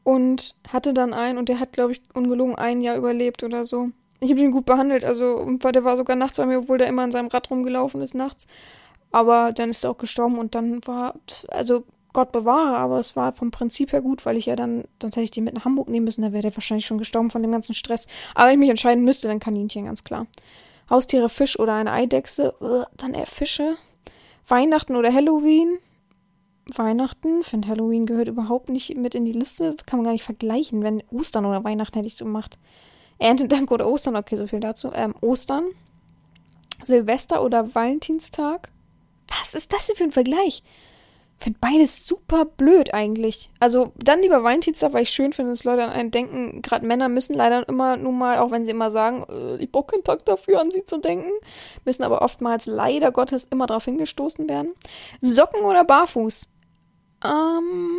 [0.05, 3.91] Und hatte dann einen und der hat, glaube ich, ungelogen ein Jahr überlebt oder so.
[4.19, 7.03] Ich habe ihn gut behandelt, also der war sogar nachts bei mir, obwohl der immer
[7.03, 8.47] an seinem Rad rumgelaufen ist nachts.
[9.13, 11.15] Aber dann ist er auch gestorben und dann war,
[11.49, 15.17] also Gott bewahre, aber es war vom Prinzip her gut, weil ich ja dann, sonst
[15.17, 17.43] hätte ich den mit nach Hamburg nehmen müssen, da wäre der wahrscheinlich schon gestorben von
[17.43, 18.07] dem ganzen Stress.
[18.35, 20.27] Aber wenn ich mich entscheiden müsste, dann Kaninchen, ganz klar.
[20.91, 22.55] Haustiere, Fisch oder eine Eidechse,
[22.97, 23.77] dann eher Fische.
[24.47, 25.79] Weihnachten oder Halloween.
[26.75, 30.83] Weihnachten, finde Halloween gehört überhaupt nicht mit in die Liste, kann man gar nicht vergleichen,
[30.83, 32.59] wenn Ostern oder Weihnachten hätte ich so gemacht.
[33.19, 34.91] Erntedank oder Ostern, okay, so viel dazu.
[34.95, 35.65] Ähm, Ostern.
[36.85, 38.71] Silvester oder Valentinstag.
[39.29, 40.63] Was ist das denn für ein Vergleich?
[41.43, 43.51] finde beides super blöd eigentlich.
[43.59, 46.63] Also dann lieber Valentinstag, weil ich schön finde, dass Leute an einen denken.
[46.63, 49.93] Gerade Männer müssen leider immer nun mal, auch wenn sie immer sagen, äh, ich brauche
[49.93, 51.31] keinen Tag dafür, an sie zu denken,
[51.85, 54.73] müssen aber oftmals leider Gottes immer darauf hingestoßen werden.
[55.21, 56.52] Socken oder Barfuß?
[57.25, 57.91] Ähm,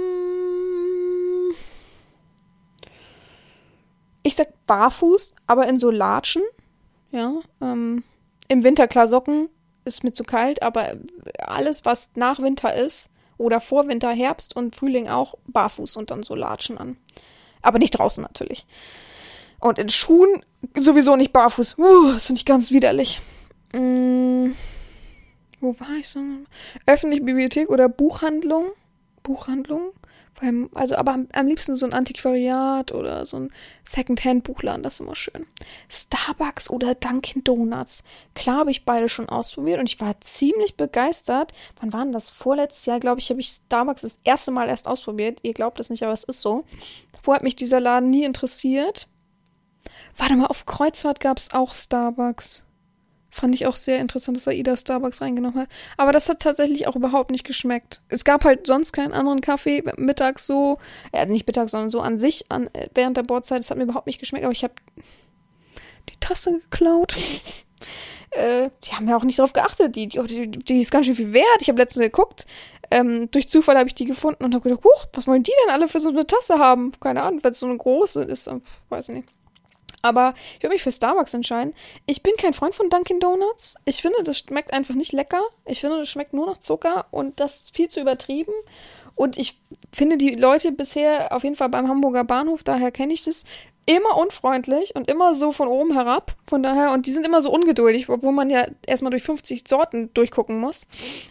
[4.24, 6.43] ich sag Barfuß, aber in so Latschen.
[7.11, 8.03] Ja, ähm,
[8.47, 9.49] im Winter klar Socken,
[9.86, 10.95] ist mir zu kalt, aber
[11.38, 16.24] alles, was nach Winter ist, oder vor Winter, Herbst und Frühling auch barfuß und dann
[16.24, 16.97] so Latschen an.
[17.61, 18.65] Aber nicht draußen natürlich.
[19.59, 20.43] Und in Schuhen
[20.78, 21.78] sowieso nicht barfuß.
[21.78, 23.21] Uh, das finde ich ganz widerlich.
[23.71, 24.55] Hm,
[25.59, 26.19] wo war ich so?
[26.86, 28.65] Öffentliche Bibliothek oder Buchhandlung?
[29.24, 29.93] Buchhandlung?
[30.39, 33.53] Beim, also aber am, am, liebsten so ein Antiquariat oder so ein
[33.86, 35.45] Secondhand-Buchladen, das ist immer schön.
[35.89, 38.03] Starbucks oder Dunkin' Donuts.
[38.34, 41.53] Klar habe ich beide schon ausprobiert und ich war ziemlich begeistert.
[41.80, 42.30] Wann war denn das?
[42.30, 45.39] Vorletztes Jahr, glaube ich, habe ich Starbucks das erste Mal erst ausprobiert.
[45.43, 46.65] Ihr glaubt es nicht, aber es ist so.
[47.21, 49.07] Vorher hat mich dieser Laden nie interessiert.
[50.17, 52.62] Warte mal, auf Kreuzfahrt gab es auch Starbucks.
[53.34, 55.69] Fand ich auch sehr interessant, dass AIDA Starbucks reingenommen hat.
[55.97, 57.99] Aber das hat tatsächlich auch überhaupt nicht geschmeckt.
[58.07, 60.77] Es gab halt sonst keinen anderen Kaffee mittags so,
[61.11, 63.57] äh, nicht mittags, sondern so an sich an, äh, während der Bordzeit.
[63.57, 64.75] Das hat mir überhaupt nicht geschmeckt, aber ich habe
[66.09, 67.15] die Tasse geklaut.
[68.29, 69.95] äh, die haben ja auch nicht darauf geachtet.
[69.95, 71.61] Die, die, die ist ganz schön viel wert.
[71.61, 72.45] Ich habe letztens geguckt.
[72.91, 75.73] Ähm, durch Zufall habe ich die gefunden und habe gedacht, huch, was wollen die denn
[75.73, 76.91] alle für so eine Tasse haben?
[76.99, 78.59] Keine Ahnung, wenn es so eine große ist, äh,
[78.89, 79.29] weiß ich nicht.
[80.04, 81.74] Aber ich würde mich für Starbucks entscheiden.
[82.06, 83.76] Ich bin kein Freund von Dunkin' Donuts.
[83.86, 85.41] Ich finde, das schmeckt einfach nicht lecker.
[85.66, 88.51] Ich finde, das schmeckt nur nach Zucker und das ist viel zu übertrieben.
[89.16, 89.60] Und ich
[89.93, 93.45] finde die Leute bisher, auf jeden Fall beim Hamburger Bahnhof, daher kenne ich das,
[93.86, 96.36] immer unfreundlich und immer so von oben herab.
[96.47, 100.14] Von daher, und die sind immer so ungeduldig, obwohl man ja erstmal durch 50 Sorten
[100.14, 100.88] durchgucken muss.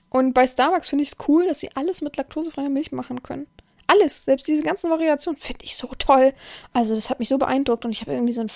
[0.09, 3.47] Und bei Starbucks finde ich es cool, dass sie alles mit laktosefreier Milch machen können
[3.93, 6.33] alles, selbst diese ganzen Variationen, finde ich so toll.
[6.73, 8.51] Also, das hat mich so beeindruckt und ich habe irgendwie so ein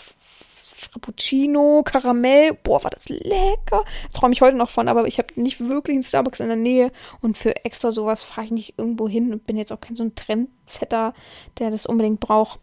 [0.76, 2.55] Frappuccino, Karamell.
[2.55, 3.84] Boah, war das lecker.
[4.12, 6.93] Träume ich heute noch von, aber ich habe nicht wirklich einen Starbucks in der Nähe
[7.20, 10.05] und für extra sowas fahre ich nicht irgendwo hin und bin jetzt auch kein so
[10.05, 11.14] ein Trendsetter,
[11.59, 12.61] der das unbedingt braucht.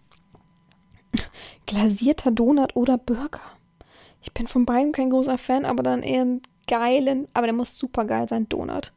[1.65, 3.41] Glasierter Donut oder Burger.
[4.21, 7.78] Ich bin von beiden kein großer Fan, aber dann eher einen geilen, aber der muss
[7.78, 8.93] super geil sein, Donut.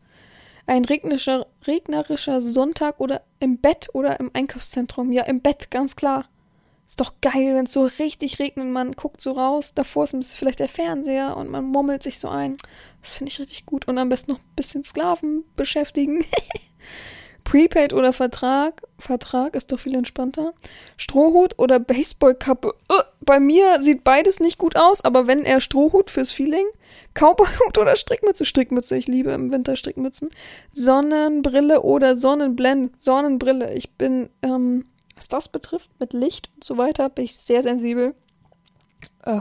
[0.66, 5.12] Ein regnerischer, regnerischer Sonntag oder im Bett oder im Einkaufszentrum.
[5.12, 6.26] Ja, im Bett, ganz klar.
[6.88, 10.60] Ist doch geil, wenn es so richtig regnet, man guckt so raus, davor ist vielleicht
[10.60, 12.56] der Fernseher und man mummelt sich so ein.
[13.02, 13.88] Das finde ich richtig gut.
[13.88, 16.24] Und am besten noch ein bisschen Sklaven beschäftigen.
[17.44, 18.82] Prepaid oder Vertrag?
[18.98, 20.52] Vertrag ist doch viel entspannter.
[20.96, 22.74] Strohhut oder Baseballkappe?
[22.90, 26.66] Uh, bei mir sieht beides nicht gut aus, aber wenn eher Strohhut fürs Feeling.
[27.16, 28.44] Cowboyhut oder Strickmütze?
[28.44, 30.28] Strickmütze, ich liebe im Winter Strickmützen.
[30.70, 33.00] Sonnenbrille oder Sonnenblend?
[33.00, 33.72] Sonnenbrille.
[33.74, 38.14] Ich bin, ähm, was das betrifft, mit Licht und so weiter, bin ich sehr sensibel.
[39.24, 39.40] Äh,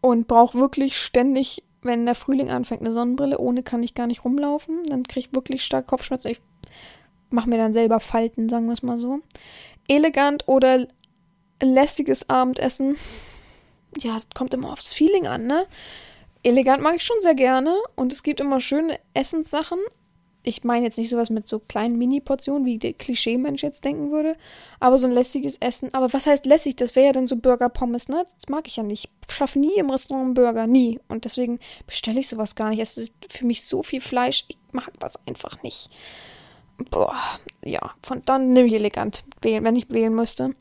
[0.00, 3.38] und brauche wirklich ständig, wenn der Frühling anfängt, eine Sonnenbrille.
[3.38, 4.84] Ohne kann ich gar nicht rumlaufen.
[4.84, 6.30] Dann kriege ich wirklich stark Kopfschmerzen.
[6.30, 6.40] Ich
[7.28, 9.20] mache mir dann selber Falten, sagen wir es mal so.
[9.88, 10.86] Elegant oder
[11.62, 12.96] lästiges Abendessen.
[13.98, 15.66] Ja, kommt immer aufs Feeling an, ne?
[16.44, 19.78] Elegant mag ich schon sehr gerne und es gibt immer schöne Essenssachen,
[20.46, 24.36] ich meine jetzt nicht sowas mit so kleinen Mini-Portionen, wie der Klischee-Mensch jetzt denken würde,
[24.78, 25.92] aber so ein lässiges Essen.
[25.94, 26.76] Aber was heißt lässig?
[26.76, 28.26] Das wäre ja dann so Burger-Pommes, ne?
[28.38, 29.10] Das mag ich ja nicht.
[29.26, 31.00] Ich schaffe nie im Restaurant einen Burger, nie.
[31.08, 32.80] Und deswegen bestelle ich sowas gar nicht.
[32.80, 35.88] Es ist für mich so viel Fleisch, ich mag das einfach nicht.
[36.90, 37.16] Boah,
[37.64, 40.54] ja, von dann nehme ich elegant, wenn ich wählen müsste.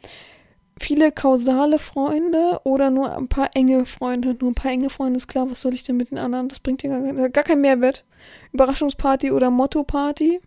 [0.80, 4.36] Viele kausale Freunde oder nur ein paar enge Freunde.
[4.40, 6.50] Nur ein paar enge Freunde ist klar, was soll ich denn mit den anderen?
[6.50, 8.06] Das bringt dir gar, gar keinen Mehrwert.
[8.54, 10.40] Überraschungsparty oder Motto-Party.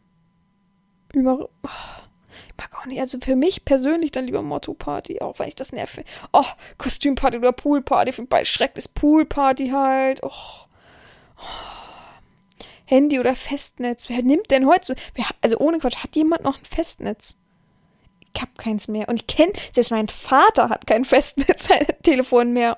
[1.15, 1.49] Über.
[1.63, 1.69] Oh,
[2.49, 3.01] ich mag auch nicht.
[3.01, 6.05] Also für mich persönlich dann lieber Motto-Party, auch wenn ich das nerve.
[6.33, 6.45] Oh,
[6.77, 8.13] Kostümparty oder Poolparty.
[8.13, 10.23] Für bei Schreck ist Poolparty halt.
[10.23, 10.31] Oh.
[11.39, 11.77] oh.
[12.87, 14.09] Handy oder Festnetz.
[14.09, 14.95] Wer nimmt denn heute so.
[15.15, 17.37] Wer, also ohne Quatsch, hat jemand noch ein Festnetz?
[18.37, 19.09] Ich hab keins mehr.
[19.09, 22.77] Und ich kenne, selbst mein Vater hat kein Festnetztelefon mehr.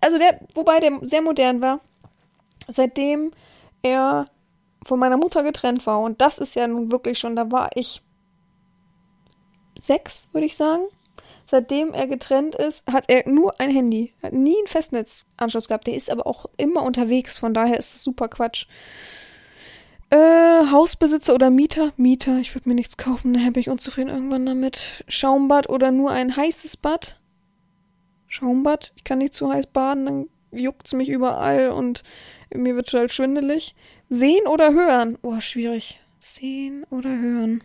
[0.00, 1.80] Also der, wobei der sehr modern war.
[2.66, 3.30] Seitdem
[3.82, 4.26] er
[4.84, 6.00] von meiner Mutter getrennt war.
[6.00, 8.02] Und das ist ja nun wirklich schon, da war ich
[9.78, 10.82] sechs, würde ich sagen.
[11.46, 14.12] Seitdem er getrennt ist, hat er nur ein Handy.
[14.20, 15.86] Hat nie einen Festnetzanschluss gehabt.
[15.86, 18.66] Der ist aber auch immer unterwegs, von daher ist es super Quatsch.
[20.10, 21.92] Äh, Hausbesitzer oder Mieter?
[21.96, 22.38] Mieter.
[22.38, 25.04] Ich würde mir nichts kaufen, daher bin ich unzufrieden irgendwann damit.
[25.06, 27.16] Schaumbad oder nur ein heißes Bad?
[28.26, 28.92] Schaumbad.
[28.96, 32.02] Ich kann nicht zu heiß baden, dann juckt es mich überall und
[32.54, 33.74] mir wird total schwindelig.
[34.08, 35.18] Sehen oder hören?
[35.22, 36.00] Oh, schwierig.
[36.20, 37.62] Sehen oder hören?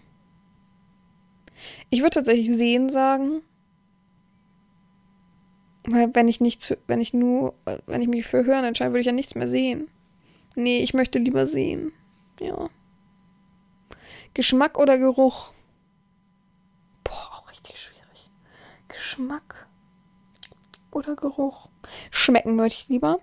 [1.89, 3.41] Ich würde tatsächlich sehen sagen.
[5.86, 7.56] Weil wenn ich nicht zu, wenn ich nur,
[7.88, 9.88] wenn ich mich für hören entscheide, würde ich ja nichts mehr sehen.
[10.56, 11.94] Nee, ich möchte lieber sehen.
[12.40, 12.70] Ja.
[14.34, 15.52] Geschmack oder Geruch?
[17.04, 18.32] Boah, auch richtig schwierig.
[18.88, 19.68] Geschmack
[20.92, 21.70] oder Geruch?
[22.12, 23.20] Schmecken möchte ich lieber.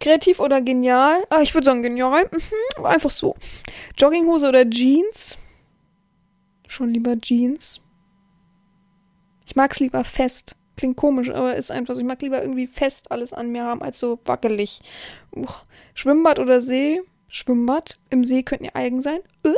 [0.00, 1.22] Kreativ oder genial?
[1.30, 2.28] Ah, ich würde sagen genial.
[2.30, 3.36] Mhm, einfach so.
[3.96, 5.38] Jogginghose oder Jeans?
[6.66, 7.80] Schon lieber Jeans.
[9.46, 10.56] Ich mag es lieber fest.
[10.76, 12.00] Klingt komisch, aber ist einfach so.
[12.00, 14.80] Ich mag lieber irgendwie fest alles an mir haben, als so wackelig.
[15.32, 15.60] Uch.
[15.94, 17.02] Schwimmbad oder See?
[17.32, 17.98] Schwimmbad.
[18.10, 19.20] Im See könnten ja Algen sein.
[19.42, 19.54] Äh.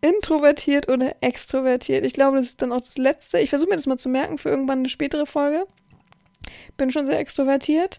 [0.08, 2.06] Introvertiert oder extrovertiert?
[2.06, 3.40] Ich glaube, das ist dann auch das Letzte.
[3.40, 5.66] Ich versuche mir das mal zu merken für irgendwann eine spätere Folge
[6.78, 7.98] bin schon sehr extrovertiert.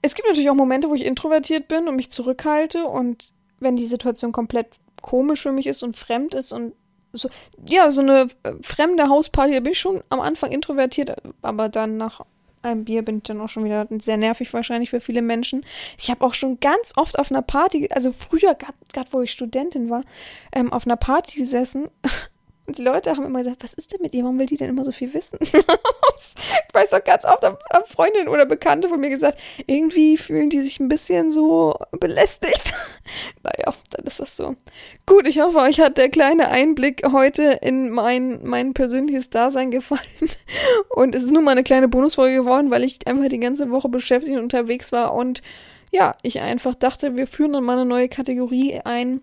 [0.00, 3.86] Es gibt natürlich auch Momente, wo ich introvertiert bin und mich zurückhalte und wenn die
[3.86, 4.68] Situation komplett
[5.02, 6.72] komisch für mich ist und fremd ist und
[7.12, 7.28] so,
[7.68, 11.98] ja, so eine äh, fremde Hausparty, da bin ich schon am Anfang introvertiert, aber dann
[11.98, 12.24] nach
[12.62, 15.64] einem Bier bin ich dann auch schon wieder sehr nervig wahrscheinlich für viele Menschen.
[15.98, 19.90] Ich habe auch schon ganz oft auf einer Party, also früher, gerade wo ich Studentin
[19.90, 20.02] war,
[20.54, 21.88] ähm, auf einer Party gesessen
[22.66, 24.22] Und die Leute haben immer gesagt, was ist denn mit ihr?
[24.22, 25.38] Warum will die denn immer so viel wissen?
[25.42, 25.54] ich
[26.72, 27.56] weiß auch ganz oft, haben
[27.86, 32.72] Freundinnen oder Bekannte von mir gesagt, irgendwie fühlen die sich ein bisschen so belästigt.
[33.42, 34.54] naja, dann ist das so.
[35.06, 40.00] Gut, ich hoffe, euch hat der kleine Einblick heute in mein, mein persönliches Dasein gefallen.
[40.90, 43.88] Und es ist nur mal eine kleine Bonusfolge geworden, weil ich einfach die ganze Woche
[43.88, 45.42] beschäftigt und unterwegs war und
[45.90, 49.20] ja, ich einfach dachte, wir führen dann mal eine neue Kategorie ein.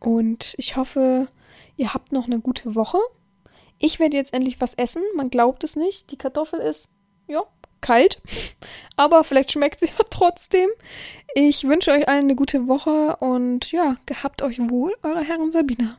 [0.00, 1.28] Und ich hoffe,
[1.76, 2.98] Ihr habt noch eine gute Woche.
[3.78, 5.02] Ich werde jetzt endlich was essen.
[5.14, 6.10] Man glaubt es nicht.
[6.10, 6.90] Die Kartoffel ist,
[7.26, 7.42] ja,
[7.80, 8.20] kalt.
[8.96, 10.70] Aber vielleicht schmeckt sie ja trotzdem.
[11.34, 15.98] Ich wünsche euch allen eine gute Woche und ja, gehabt euch wohl, eure Herren Sabina.